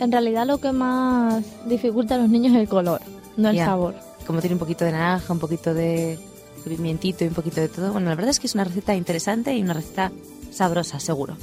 en 0.00 0.12
realidad 0.12 0.46
lo 0.46 0.58
que 0.58 0.72
más 0.72 1.44
dificulta 1.66 2.14
a 2.14 2.18
los 2.18 2.28
niños 2.28 2.54
es 2.54 2.60
el 2.60 2.68
color, 2.68 3.00
no 3.36 3.50
el 3.50 3.58
sabor. 3.58 3.94
Como 4.26 4.40
tiene 4.40 4.54
un 4.54 4.60
poquito 4.60 4.84
de 4.84 4.92
naranja, 4.92 5.32
un 5.32 5.38
poquito 5.38 5.74
de 5.74 6.18
pimientito 6.64 7.24
y 7.24 7.28
un 7.28 7.34
poquito 7.34 7.60
de 7.60 7.68
todo. 7.68 7.92
Bueno, 7.92 8.08
la 8.08 8.14
verdad 8.14 8.30
es 8.30 8.40
que 8.40 8.46
es 8.46 8.54
una 8.54 8.64
receta 8.64 8.94
interesante 8.94 9.54
y 9.54 9.62
una 9.62 9.74
receta 9.74 10.12
sabrosa, 10.50 11.00
seguro. 11.00 11.36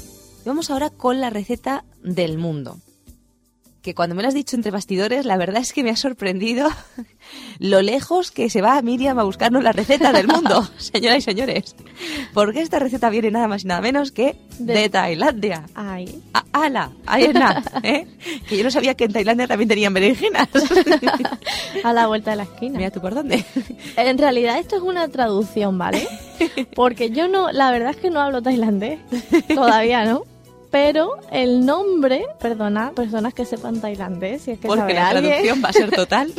Y 0.44 0.48
vamos 0.48 0.70
ahora 0.70 0.90
con 0.90 1.22
la 1.22 1.30
receta 1.30 1.86
del 2.04 2.38
mundo. 2.38 2.80
Que 3.82 3.96
cuando 3.96 4.16
me 4.16 4.22
lo 4.22 4.28
has 4.28 4.34
dicho 4.34 4.56
entre 4.56 4.72
bastidores, 4.72 5.26
la 5.26 5.38
verdad 5.38 5.62
es 5.62 5.72
que 5.72 5.84
me 5.84 5.92
ha 5.92 5.96
sorprendido 5.96 6.70
lo 7.60 7.82
lejos 7.82 8.32
que 8.32 8.50
se 8.50 8.62
va 8.62 8.82
Miriam 8.82 9.18
a 9.20 9.24
buscarnos 9.24 9.64
la 9.64 9.72
receta 9.72 10.12
del 10.12 10.28
mundo, 10.28 10.68
señoras 10.78 11.20
y 11.20 11.22
señores. 11.22 11.76
Porque 12.34 12.62
esta 12.62 12.80
receta 12.80 13.10
viene 13.10 13.32
nada 13.32 13.48
más 13.48 13.64
y 13.64 13.68
nada 13.68 13.82
menos 13.82 14.12
que 14.12 14.36
de, 14.60 14.74
De- 14.74 14.90
Tailandia. 14.90 15.64
Ay, 15.76 16.22
Ah, 16.34 16.44
¡Hala! 16.54 16.92
Ahí 17.06 17.26
es 17.26 17.34
nada, 17.34 17.64
¿eh? 17.84 18.08
Que 18.48 18.58
yo 18.58 18.64
no 18.64 18.72
sabía 18.72 18.96
que 18.96 19.04
en 19.06 19.14
Tailandia 19.14 19.48
también 19.48 19.68
tenían 19.70 19.94
berenjenas. 19.94 20.48
a 21.84 21.94
la 21.94 22.08
vuelta 22.08 22.32
de 22.32 22.38
la 22.38 22.44
esquina. 22.44 22.78
Mira 22.78 22.92
tú 22.92 23.00
por 23.02 23.14
dónde. 23.14 23.44
En 23.96 24.18
realidad 24.18 24.58
esto 24.60 24.76
es 24.78 24.82
una 24.82 25.08
traducción, 25.08 25.78
¿vale? 25.78 26.08
Porque 26.76 27.10
yo 27.12 27.28
no, 27.28 27.52
la 27.52 27.72
verdad 27.72 27.92
es 27.92 27.98
que 27.98 28.10
no 28.10 28.20
hablo 28.22 28.42
tailandés, 28.42 29.00
todavía 29.54 30.06
no. 30.06 30.24
Pero 30.70 31.12
el 31.32 31.66
nombre, 31.66 32.26
perdona, 32.42 32.92
personas 32.92 33.34
que 33.34 33.46
sepan 33.46 33.80
tailandés, 33.80 34.42
si 34.42 34.52
es 34.52 34.60
que 34.60 34.68
Porque 34.68 34.82
sabe 34.82 34.94
la 34.96 35.10
alguien, 35.10 35.30
traducción 35.32 35.64
va 35.64 35.70
a 35.70 35.74
ser 35.74 35.92
total. 35.92 36.34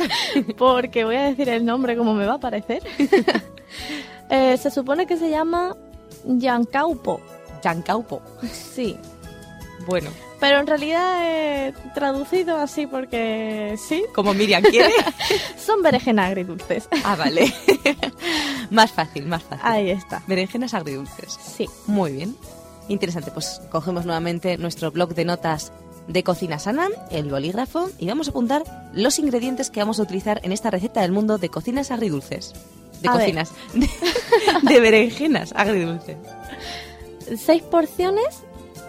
porque 0.57 1.03
voy 1.03 1.15
a 1.15 1.23
decir 1.23 1.49
el 1.49 1.65
nombre 1.65 1.97
como 1.97 2.13
me 2.13 2.25
va 2.25 2.35
a 2.35 2.39
parecer. 2.39 2.83
Eh, 4.29 4.57
se 4.57 4.69
supone 4.71 5.07
que 5.07 5.17
se 5.17 5.29
llama 5.29 5.75
Yankaupo, 6.25 7.19
Chancaupo. 7.61 8.21
sí. 8.51 8.97
Bueno, 9.85 10.11
Pero 10.39 10.59
en 10.59 10.67
realidad 10.67 11.21
he 11.23 11.73
traducido 11.95 12.57
así 12.57 12.85
porque 12.85 13.75
sí, 13.87 14.03
como 14.13 14.33
Miriam 14.33 14.61
quiere. 14.61 14.93
son 15.57 15.81
berenjenas 15.81 16.27
agridulces. 16.27 16.87
Ah, 17.03 17.15
vale. 17.15 17.51
más 18.69 18.91
fácil, 18.91 19.25
más 19.25 19.41
fácil. 19.41 19.65
Ahí 19.65 19.89
está. 19.89 20.21
Berenjenas 20.27 20.73
agridulces. 20.73 21.33
Sí. 21.41 21.67
Muy 21.87 22.11
bien. 22.11 22.35
Interesante. 22.89 23.31
Pues 23.31 23.61
cogemos 23.71 24.05
nuevamente 24.05 24.57
nuestro 24.57 24.91
blog 24.91 25.15
de 25.15 25.25
notas 25.25 25.71
de 26.07 26.23
cocina 26.23 26.59
sana, 26.59 26.87
el 27.11 27.29
bolígrafo, 27.29 27.89
y 27.99 28.07
vamos 28.07 28.27
a 28.27 28.31
apuntar 28.31 28.63
los 28.93 29.19
ingredientes 29.19 29.69
que 29.69 29.79
vamos 29.79 29.99
a 29.99 30.03
utilizar 30.03 30.41
en 30.43 30.51
esta 30.51 30.71
receta 30.71 31.01
del 31.01 31.11
mundo 31.11 31.37
de 31.37 31.49
cocinas 31.49 31.91
agridulces. 31.91 32.53
De 33.01 33.09
A 33.09 33.11
cocinas. 33.13 33.51
De, 33.73 33.89
de 34.73 34.79
berenjenas 34.79 35.53
agridulces. 35.55 36.17
seis 37.37 37.61
porciones 37.63 38.43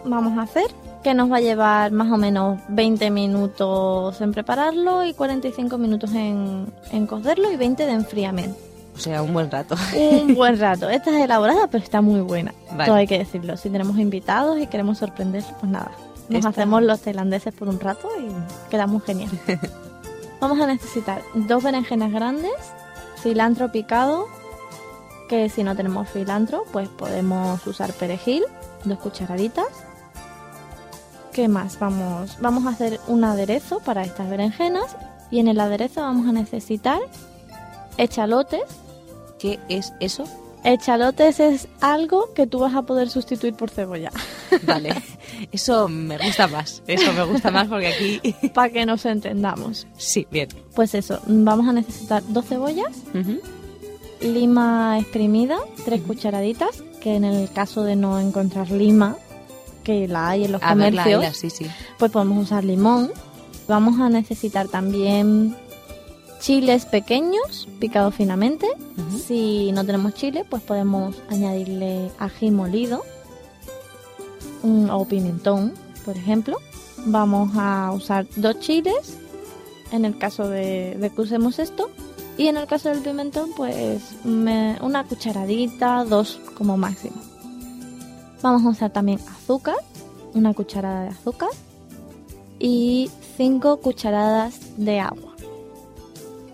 vamos 0.04 0.38
a 0.38 0.42
hacer, 0.42 0.64
que 1.02 1.14
nos 1.14 1.30
va 1.30 1.36
a 1.36 1.40
llevar 1.40 1.92
más 1.92 2.10
o 2.10 2.16
menos 2.16 2.58
20 2.68 3.10
minutos 3.10 4.20
en 4.20 4.32
prepararlo 4.32 5.04
y 5.04 5.14
45 5.14 5.78
minutos 5.78 6.12
en, 6.12 6.66
en 6.92 7.06
cocerlo 7.06 7.50
y 7.50 7.56
20 7.56 7.86
de 7.86 7.92
enfriamiento. 7.92 8.58
O 8.96 8.98
sea, 8.98 9.22
un 9.22 9.32
buen 9.32 9.50
rato. 9.50 9.76
Un 9.94 10.34
buen 10.34 10.58
rato. 10.58 10.90
Esta 10.90 11.10
es 11.16 11.24
elaborada, 11.24 11.68
pero 11.68 11.82
está 11.82 12.00
muy 12.02 12.20
buena. 12.20 12.52
Vale. 12.72 12.84
Todo 12.86 12.96
hay 12.96 13.06
que 13.06 13.18
decirlo. 13.18 13.56
Si 13.56 13.70
tenemos 13.70 13.98
invitados 13.98 14.58
y 14.58 14.66
queremos 14.66 14.98
sorprenderlos, 14.98 15.52
pues 15.60 15.70
nada. 15.72 15.92
Nos 16.28 16.38
Esta- 16.38 16.48
hacemos 16.50 16.82
los 16.82 17.00
tailandeses 17.00 17.54
por 17.54 17.68
un 17.68 17.80
rato 17.80 18.08
y 18.20 18.70
quedamos 18.70 19.02
genial. 19.04 19.30
Vamos 20.40 20.60
a 20.60 20.66
necesitar 20.66 21.22
dos 21.34 21.62
berenjenas 21.62 22.12
grandes, 22.12 22.52
cilantro 23.20 23.70
picado, 23.70 24.26
que 25.28 25.48
si 25.48 25.62
no 25.62 25.76
tenemos 25.76 26.08
cilantro, 26.10 26.64
pues 26.72 26.88
podemos 26.88 27.64
usar 27.66 27.92
perejil, 27.92 28.44
dos 28.84 28.98
cucharaditas. 28.98 29.68
¿Qué 31.32 31.46
más? 31.48 31.78
Vamos, 31.78 32.38
vamos 32.40 32.66
a 32.66 32.70
hacer 32.70 33.00
un 33.06 33.22
aderezo 33.24 33.80
para 33.80 34.02
estas 34.02 34.28
berenjenas 34.28 34.96
y 35.30 35.38
en 35.38 35.48
el 35.48 35.60
aderezo 35.60 36.00
vamos 36.00 36.28
a 36.28 36.32
necesitar 36.32 37.00
echalotes. 37.96 38.62
¿Qué 39.38 39.60
es 39.68 39.92
eso? 40.00 40.24
Echalotes 40.64 41.40
es 41.40 41.68
algo 41.80 42.32
que 42.34 42.46
tú 42.46 42.58
vas 42.58 42.74
a 42.74 42.82
poder 42.82 43.08
sustituir 43.08 43.54
por 43.54 43.70
cebolla. 43.70 44.10
Vale. 44.62 44.94
Eso 45.52 45.88
me 45.88 46.18
gusta 46.18 46.46
más. 46.48 46.82
Eso 46.86 47.12
me 47.12 47.24
gusta 47.24 47.50
más 47.50 47.68
porque 47.68 47.88
aquí... 47.88 48.48
para 48.54 48.70
que 48.70 48.84
nos 48.84 49.06
entendamos. 49.06 49.86
Sí, 49.96 50.26
bien. 50.30 50.48
Pues 50.74 50.94
eso, 50.94 51.20
vamos 51.26 51.66
a 51.68 51.72
necesitar 51.72 52.22
dos 52.28 52.46
cebollas, 52.46 52.92
lima 54.20 54.98
exprimida, 54.98 55.58
tres 55.84 56.02
cucharaditas, 56.02 56.82
que 57.00 57.14
en 57.14 57.24
el 57.24 57.50
caso 57.50 57.82
de 57.84 57.96
no 57.96 58.20
encontrar 58.20 58.70
lima, 58.70 59.16
que 59.82 60.06
la 60.08 60.28
hay 60.28 60.44
en 60.44 60.52
los 60.52 60.62
A 60.62 60.74
ver, 60.74 60.92
la 60.92 61.04
comercios, 61.04 61.36
isla, 61.36 61.50
sí, 61.50 61.64
sí. 61.64 61.70
pues 61.98 62.12
podemos 62.12 62.44
usar 62.44 62.64
limón. 62.64 63.10
Vamos 63.66 63.98
a 64.00 64.08
necesitar 64.10 64.68
también 64.68 65.56
chiles 66.40 66.86
pequeños, 66.86 67.68
picados 67.78 68.14
finamente. 68.14 68.66
Si 69.26 69.70
no 69.72 69.84
tenemos 69.84 70.14
chile, 70.14 70.44
pues 70.48 70.62
podemos 70.62 71.14
añadirle 71.28 72.10
ají 72.18 72.50
molido 72.50 73.02
un- 74.62 74.90
o 74.90 75.04
pimentón, 75.04 75.74
por 76.04 76.16
ejemplo. 76.16 76.56
Vamos 77.06 77.52
a 77.56 77.92
usar 77.92 78.26
dos 78.36 78.58
chiles 78.60 79.16
en 79.92 80.04
el 80.04 80.18
caso 80.18 80.48
de, 80.48 80.96
de 80.98 81.10
que 81.10 81.20
usemos 81.20 81.58
esto. 81.58 81.90
Y 82.38 82.46
en 82.46 82.56
el 82.56 82.66
caso 82.66 82.88
del 82.88 83.00
pimentón, 83.00 83.50
pues 83.56 84.00
me- 84.24 84.78
una 84.80 85.04
cucharadita, 85.04 86.04
dos 86.04 86.40
como 86.56 86.76
máximo. 86.76 87.16
Vamos 88.42 88.64
a 88.64 88.68
usar 88.70 88.90
también 88.92 89.20
azúcar, 89.28 89.76
una 90.32 90.54
cucharada 90.54 91.02
de 91.02 91.08
azúcar 91.10 91.50
y 92.58 93.10
cinco 93.36 93.78
cucharadas 93.78 94.54
de 94.78 95.00
agua. 95.00 95.29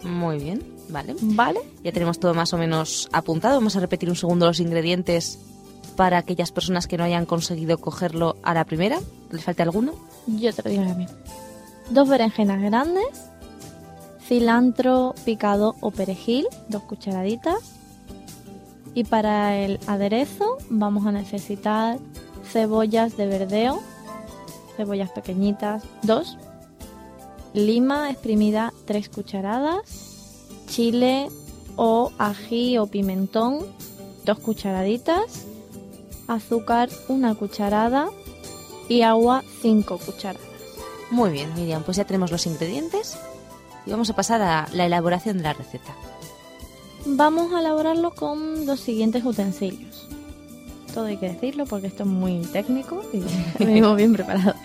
Muy 0.07 0.39
bien, 0.39 0.63
vale. 0.89 1.17
¿Vale? 1.21 1.61
Ya 1.83 1.93
tenemos 1.93 2.19
todo 2.21 2.33
más 2.33 2.53
o 2.53 2.59
menos 2.59 3.09
apuntado. 3.13 3.57
Vamos 3.57 3.77
a 3.77 3.81
repetir 3.81 4.09
un 4.09 4.17
segundo 4.17 4.47
los 4.47 4.61
ingredientes 4.61 5.39
para 5.97 6.19
aquellas 6.19 6.53
personas 6.53 6.87
que 6.87 6.97
no 6.97 7.05
hayan 7.05 7.27
conseguido 7.27 7.79
cogerlo 7.79 8.37
a 8.43 8.55
la 8.55 8.65
primera. 8.65 9.01
¿Les 9.31 9.43
falta 9.43 9.63
alguno? 9.63 9.95
Yo 10.27 10.53
te 10.53 10.63
lo 10.63 10.71
digo 10.71 10.85
mismo. 10.95 11.17
Dos 11.91 12.09
berenjenas 12.09 12.63
grandes, 12.63 13.07
cilantro 14.23 15.15
picado 15.25 15.75
o 15.81 15.91
perejil, 15.91 16.47
dos 16.69 16.83
cucharaditas. 16.83 17.59
Y 18.95 19.05
para 19.05 19.57
el 19.57 19.79
aderezo 19.87 20.59
vamos 20.71 21.07
a 21.07 21.13
necesitar 21.13 21.99
cebollas 22.45 23.17
de 23.17 23.27
verdeo, 23.27 23.81
cebollas 24.77 25.11
pequeñitas, 25.11 25.83
dos. 26.03 26.39
Lima 27.55 28.11
exprimida, 28.11 28.73
tres 28.85 29.09
cucharadas. 29.09 30.47
Chile 30.69 31.29
o 31.77 32.13
ají 32.19 32.79
o 32.79 32.87
pimentón, 32.87 33.67
dos 34.25 34.39
cucharaditas. 34.39 35.47
Azúcar, 36.29 36.89
una 37.09 37.35
cucharada 37.35 38.09
y 38.89 39.03
agua 39.03 39.43
5 39.63 39.99
cucharadas. 39.99 40.47
Muy 41.11 41.31
bien, 41.31 41.55
Miriam, 41.55 41.83
pues 41.85 41.97
ya 41.97 42.05
tenemos 42.05 42.33
los 42.33 42.47
ingredientes 42.47 43.17
y 43.87 43.91
vamos 43.91 44.11
a 44.11 44.17
pasar 44.17 44.43
a 44.43 44.69
la 44.73 44.87
elaboración 44.87 45.39
de 45.39 45.45
la 45.45 45.53
receta. 45.53 45.95
Vamos 47.05 47.53
a 47.53 47.61
elaborarlo 47.61 48.13
con 48.13 48.67
los 48.67 48.81
siguientes 48.81 49.25
utensilios. 49.25 50.09
Todo 50.93 51.07
hay 51.07 51.19
que 51.19 51.29
decirlo 51.29 51.67
porque 51.67 51.87
esto 51.87 52.03
es 52.03 52.09
muy 52.09 52.41
técnico 52.47 53.03
y 53.13 53.23
venimos 53.65 53.97
bien 53.97 54.13
preparados. 54.13 54.57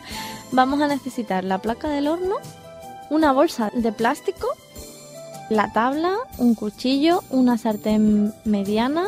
Vamos 0.51 0.81
a 0.81 0.87
necesitar 0.87 1.43
la 1.43 1.59
placa 1.59 1.89
del 1.89 2.07
horno, 2.07 2.37
una 3.11 3.33
bolsa 3.33 3.69
de 3.75 3.91
plástico, 3.91 4.47
la 5.49 5.73
tabla, 5.73 6.15
un 6.37 6.55
cuchillo, 6.55 7.23
una 7.29 7.57
sartén 7.57 8.33
mediana, 8.45 9.03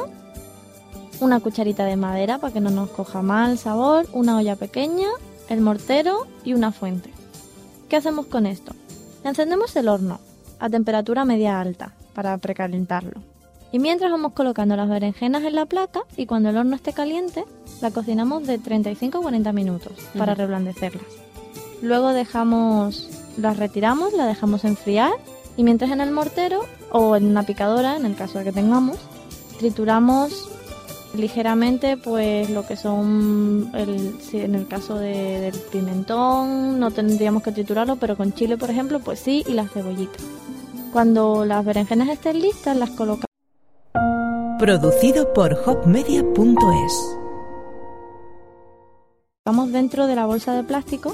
una 1.22 1.40
cucharita 1.40 1.86
de 1.86 1.96
madera 1.96 2.38
para 2.38 2.54
que 2.54 2.60
no 2.60 2.70
nos 2.70 2.90
coja 2.90 3.22
mal 3.22 3.58
sabor, 3.58 4.06
una 4.12 4.38
olla 4.38 4.58
pequeña, 4.58 5.08
el 5.48 5.62
mortero 5.62 6.28
y 6.44 6.54
una 6.54 6.74
fuente. 6.74 7.12
¿Qué 7.88 7.96
hacemos 7.96 8.26
con 8.26 8.46
esto? 8.46 8.74
Encendemos 9.24 9.74
el 9.78 9.88
horno 9.88 10.20
a 10.60 10.70
temperatura 10.70 11.24
media 11.24 11.62
alta 11.62 11.94
para 12.14 12.38
precalentarlo. 12.40 13.22
Y 13.72 13.80
mientras 13.80 14.12
vamos 14.12 14.34
colocando 14.34 14.76
las 14.76 14.90
berenjenas 14.90 15.44
en 15.44 15.56
la 15.56 15.66
placa 15.66 16.02
y 16.18 16.26
cuando 16.26 16.50
el 16.50 16.58
horno 16.58 16.76
esté 16.76 16.92
caliente, 16.92 17.46
la 17.82 17.90
cocinamos 17.92 18.46
de 18.46 18.58
35 18.58 19.18
a 19.18 19.22
40 19.22 19.54
minutos 19.54 19.94
para 20.18 20.34
Ujú. 20.34 20.42
reblandecerlas. 20.42 21.06
Luego 21.82 22.10
dejamos, 22.10 23.10
las 23.38 23.58
retiramos, 23.58 24.14
las 24.14 24.28
dejamos 24.28 24.64
enfriar 24.66 25.12
y 25.58 25.64
mientras 25.64 25.92
en 25.92 26.02
el 26.02 26.12
mortero 26.12 26.62
o 26.92 27.16
en 27.16 27.26
una 27.26 27.44
picadora, 27.44 27.96
en 27.96 28.06
el 28.06 28.16
caso 28.16 28.40
de 28.40 28.46
que 28.46 28.52
tengamos, 28.52 28.98
trituramos 29.60 30.50
ligeramente 31.16 31.96
pues 31.98 32.50
lo 32.50 32.66
que 32.66 32.76
son 32.76 33.70
el, 33.76 34.20
si 34.20 34.40
en 34.42 34.56
el 34.56 34.68
caso 34.68 34.96
de- 34.98 35.40
del 35.42 35.54
pimentón 35.72 36.80
no 36.80 36.90
tendríamos 36.90 37.44
que 37.44 37.52
triturarlo 37.52 37.98
pero 37.98 38.18
con 38.18 38.34
chile 38.34 38.58
por 38.58 38.72
ejemplo 38.72 39.00
pues 39.00 39.20
sí 39.20 39.44
y 39.48 39.54
las 39.54 39.72
cebollitas 39.72 40.24
cuando 40.92 41.46
las 41.46 41.64
berenjenas 41.64 42.10
estén 42.10 42.42
listas 42.42 42.76
las 42.76 42.90
colocamos 42.90 43.28
Producido 44.58 45.34
por 45.34 45.54
hopmedia.es. 45.68 46.94
Vamos 49.46 49.72
dentro 49.72 50.08
de 50.08 50.16
la 50.16 50.26
bolsa 50.26 50.54
de 50.54 50.64
plástico 50.64 51.14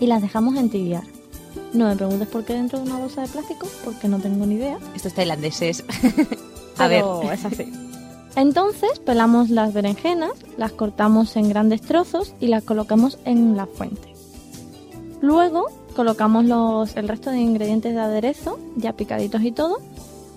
y 0.00 0.06
las 0.06 0.22
dejamos 0.22 0.56
entibiar. 0.56 1.02
No 1.76 1.88
me 1.88 1.96
preguntes 1.96 2.28
por 2.28 2.42
qué 2.42 2.54
dentro 2.54 2.78
de 2.78 2.86
una 2.86 2.96
bolsa 2.96 3.20
de 3.20 3.28
plástico, 3.28 3.68
porque 3.84 4.08
no 4.08 4.18
tengo 4.18 4.46
ni 4.46 4.54
idea. 4.54 4.78
Estos 4.94 5.12
tailandeses. 5.12 5.84
A 6.78 6.88
ver. 6.88 7.04
es 7.30 7.44
así. 7.44 7.70
Entonces 8.34 8.98
pelamos 8.98 9.50
las 9.50 9.74
berenjenas, 9.74 10.32
las 10.56 10.72
cortamos 10.72 11.36
en 11.36 11.50
grandes 11.50 11.82
trozos 11.82 12.34
y 12.40 12.46
las 12.46 12.64
colocamos 12.64 13.18
en 13.26 13.58
la 13.58 13.66
fuente. 13.66 14.14
Luego 15.20 15.66
colocamos 15.94 16.46
los, 16.46 16.96
el 16.96 17.08
resto 17.08 17.30
de 17.30 17.40
ingredientes 17.40 17.94
de 17.94 18.00
aderezo, 18.00 18.58
ya 18.76 18.94
picaditos 18.94 19.42
y 19.42 19.52
todo, 19.52 19.78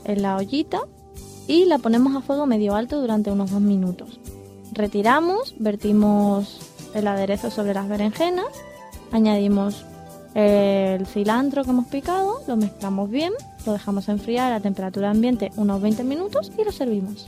en 0.03 0.21
la 0.21 0.35
ollita 0.35 0.81
y 1.47 1.65
la 1.65 1.77
ponemos 1.77 2.15
a 2.15 2.21
fuego 2.21 2.45
medio 2.47 2.75
alto 2.75 2.99
durante 2.99 3.31
unos 3.31 3.51
dos 3.51 3.61
minutos. 3.61 4.19
Retiramos, 4.73 5.55
vertimos 5.57 6.59
el 6.93 7.07
aderezo 7.07 7.49
sobre 7.49 7.73
las 7.73 7.87
berenjenas, 7.87 8.47
añadimos 9.11 9.85
el 10.35 11.05
cilantro 11.07 11.63
que 11.63 11.69
hemos 11.71 11.87
picado, 11.87 12.41
lo 12.47 12.55
mezclamos 12.55 13.09
bien, 13.09 13.33
lo 13.65 13.73
dejamos 13.73 14.07
enfriar 14.09 14.53
a 14.53 14.59
temperatura 14.59 15.09
ambiente 15.09 15.51
unos 15.55 15.81
20 15.81 16.03
minutos 16.03 16.51
y 16.57 16.63
lo 16.63 16.71
servimos. 16.71 17.27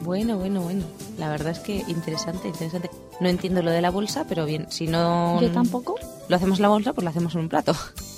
Bueno, 0.00 0.36
bueno, 0.38 0.60
bueno. 0.60 0.84
La 1.18 1.28
verdad 1.30 1.52
es 1.52 1.58
que 1.60 1.82
interesante, 1.88 2.48
interesante. 2.48 2.90
No 3.18 3.28
entiendo 3.28 3.62
lo 3.62 3.70
de 3.70 3.80
la 3.80 3.90
bolsa, 3.90 4.26
pero 4.28 4.44
bien, 4.44 4.66
si 4.68 4.86
no 4.86 5.40
Yo 5.40 5.50
tampoco. 5.50 5.94
lo 6.28 6.36
hacemos 6.36 6.58
en 6.58 6.62
la 6.64 6.68
bolsa, 6.68 6.92
pues 6.92 7.02
lo 7.04 7.10
hacemos 7.10 7.34
en 7.34 7.40
un 7.42 7.48
plato. 7.48 7.74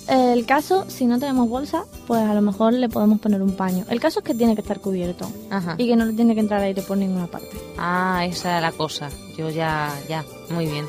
El 0.09 0.45
caso, 0.47 0.87
si 0.89 1.07
no 1.07 1.19
tenemos 1.19 1.49
bolsa, 1.49 1.85
pues 2.07 2.23
a 2.23 2.35
lo 2.35 2.41
mejor 2.41 2.73
le 2.73 2.89
podemos 2.89 3.21
poner 3.21 3.43
un 3.43 3.53
paño. 3.53 3.85
El 3.91 4.01
caso 4.01 4.21
es 4.21 4.25
que 4.25 4.35
tiene 4.35 4.55
que 4.55 4.63
estar 4.63 4.81
cubierto 4.81 5.31
Ajá. 5.51 5.75
y 5.79 5.87
que 5.87 5.97
no 5.97 6.05
le 6.07 6.15
tiene 6.15 6.35
que 6.35 6.41
entrar 6.41 6.63
aire 6.63 6.83
por 6.83 6.97
ninguna 6.97 7.27
parte. 7.27 7.51
Ah, 7.77 8.25
esa 8.27 8.51
era 8.53 8.61
la 8.61 8.73
cosa. 8.73 9.09
Yo 9.37 9.51
ya, 9.51 9.95
ya, 10.09 10.25
muy 10.51 10.67
bien. 10.67 10.87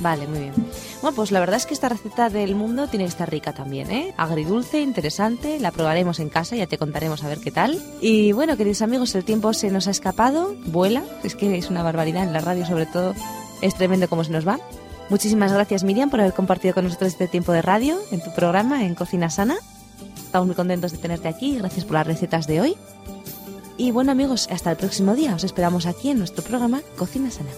Vale, 0.00 0.26
muy 0.26 0.38
bien. 0.38 0.54
Bueno, 1.02 1.14
pues 1.14 1.30
la 1.30 1.40
verdad 1.40 1.56
es 1.56 1.66
que 1.66 1.74
esta 1.74 1.88
receta 1.88 2.30
del 2.30 2.54
mundo 2.54 2.88
tiene 2.88 3.04
que 3.04 3.10
estar 3.10 3.30
rica 3.30 3.52
también, 3.52 3.90
¿eh? 3.90 4.14
Agridulce, 4.16 4.80
interesante, 4.80 5.60
la 5.60 5.70
probaremos 5.70 6.20
en 6.20 6.30
casa, 6.30 6.56
ya 6.56 6.66
te 6.66 6.78
contaremos 6.78 7.22
a 7.22 7.28
ver 7.28 7.38
qué 7.38 7.50
tal. 7.50 7.82
Y 8.00 8.32
bueno, 8.32 8.56
queridos 8.56 8.82
amigos, 8.82 9.14
el 9.14 9.24
tiempo 9.24 9.52
se 9.52 9.70
nos 9.70 9.88
ha 9.88 9.90
escapado, 9.90 10.54
vuela, 10.66 11.04
es 11.22 11.36
que 11.36 11.58
es 11.58 11.68
una 11.68 11.82
barbaridad 11.82 12.24
en 12.24 12.32
la 12.32 12.40
radio 12.40 12.64
sobre 12.64 12.86
todo, 12.86 13.14
es 13.60 13.74
tremendo 13.74 14.08
cómo 14.08 14.24
se 14.24 14.32
nos 14.32 14.48
va. 14.48 14.58
Muchísimas 15.10 15.52
gracias 15.52 15.84
Miriam 15.84 16.08
por 16.08 16.20
haber 16.20 16.32
compartido 16.32 16.72
con 16.72 16.84
nosotros 16.84 17.12
este 17.12 17.28
tiempo 17.28 17.52
de 17.52 17.62
radio 17.62 17.98
en 18.10 18.22
tu 18.22 18.32
programa 18.32 18.84
en 18.84 18.94
Cocina 18.94 19.28
Sana. 19.28 19.56
Estamos 20.16 20.46
muy 20.46 20.56
contentos 20.56 20.92
de 20.92 20.98
tenerte 20.98 21.28
aquí, 21.28 21.58
gracias 21.58 21.84
por 21.84 21.94
las 21.94 22.06
recetas 22.06 22.46
de 22.46 22.60
hoy. 22.60 22.76
Y 23.76 23.90
bueno 23.90 24.12
amigos, 24.12 24.48
hasta 24.50 24.70
el 24.70 24.76
próximo 24.76 25.14
día, 25.14 25.34
os 25.34 25.44
esperamos 25.44 25.86
aquí 25.86 26.10
en 26.10 26.18
nuestro 26.18 26.44
programa 26.44 26.80
Cocina 26.96 27.30
Sana. 27.30 27.50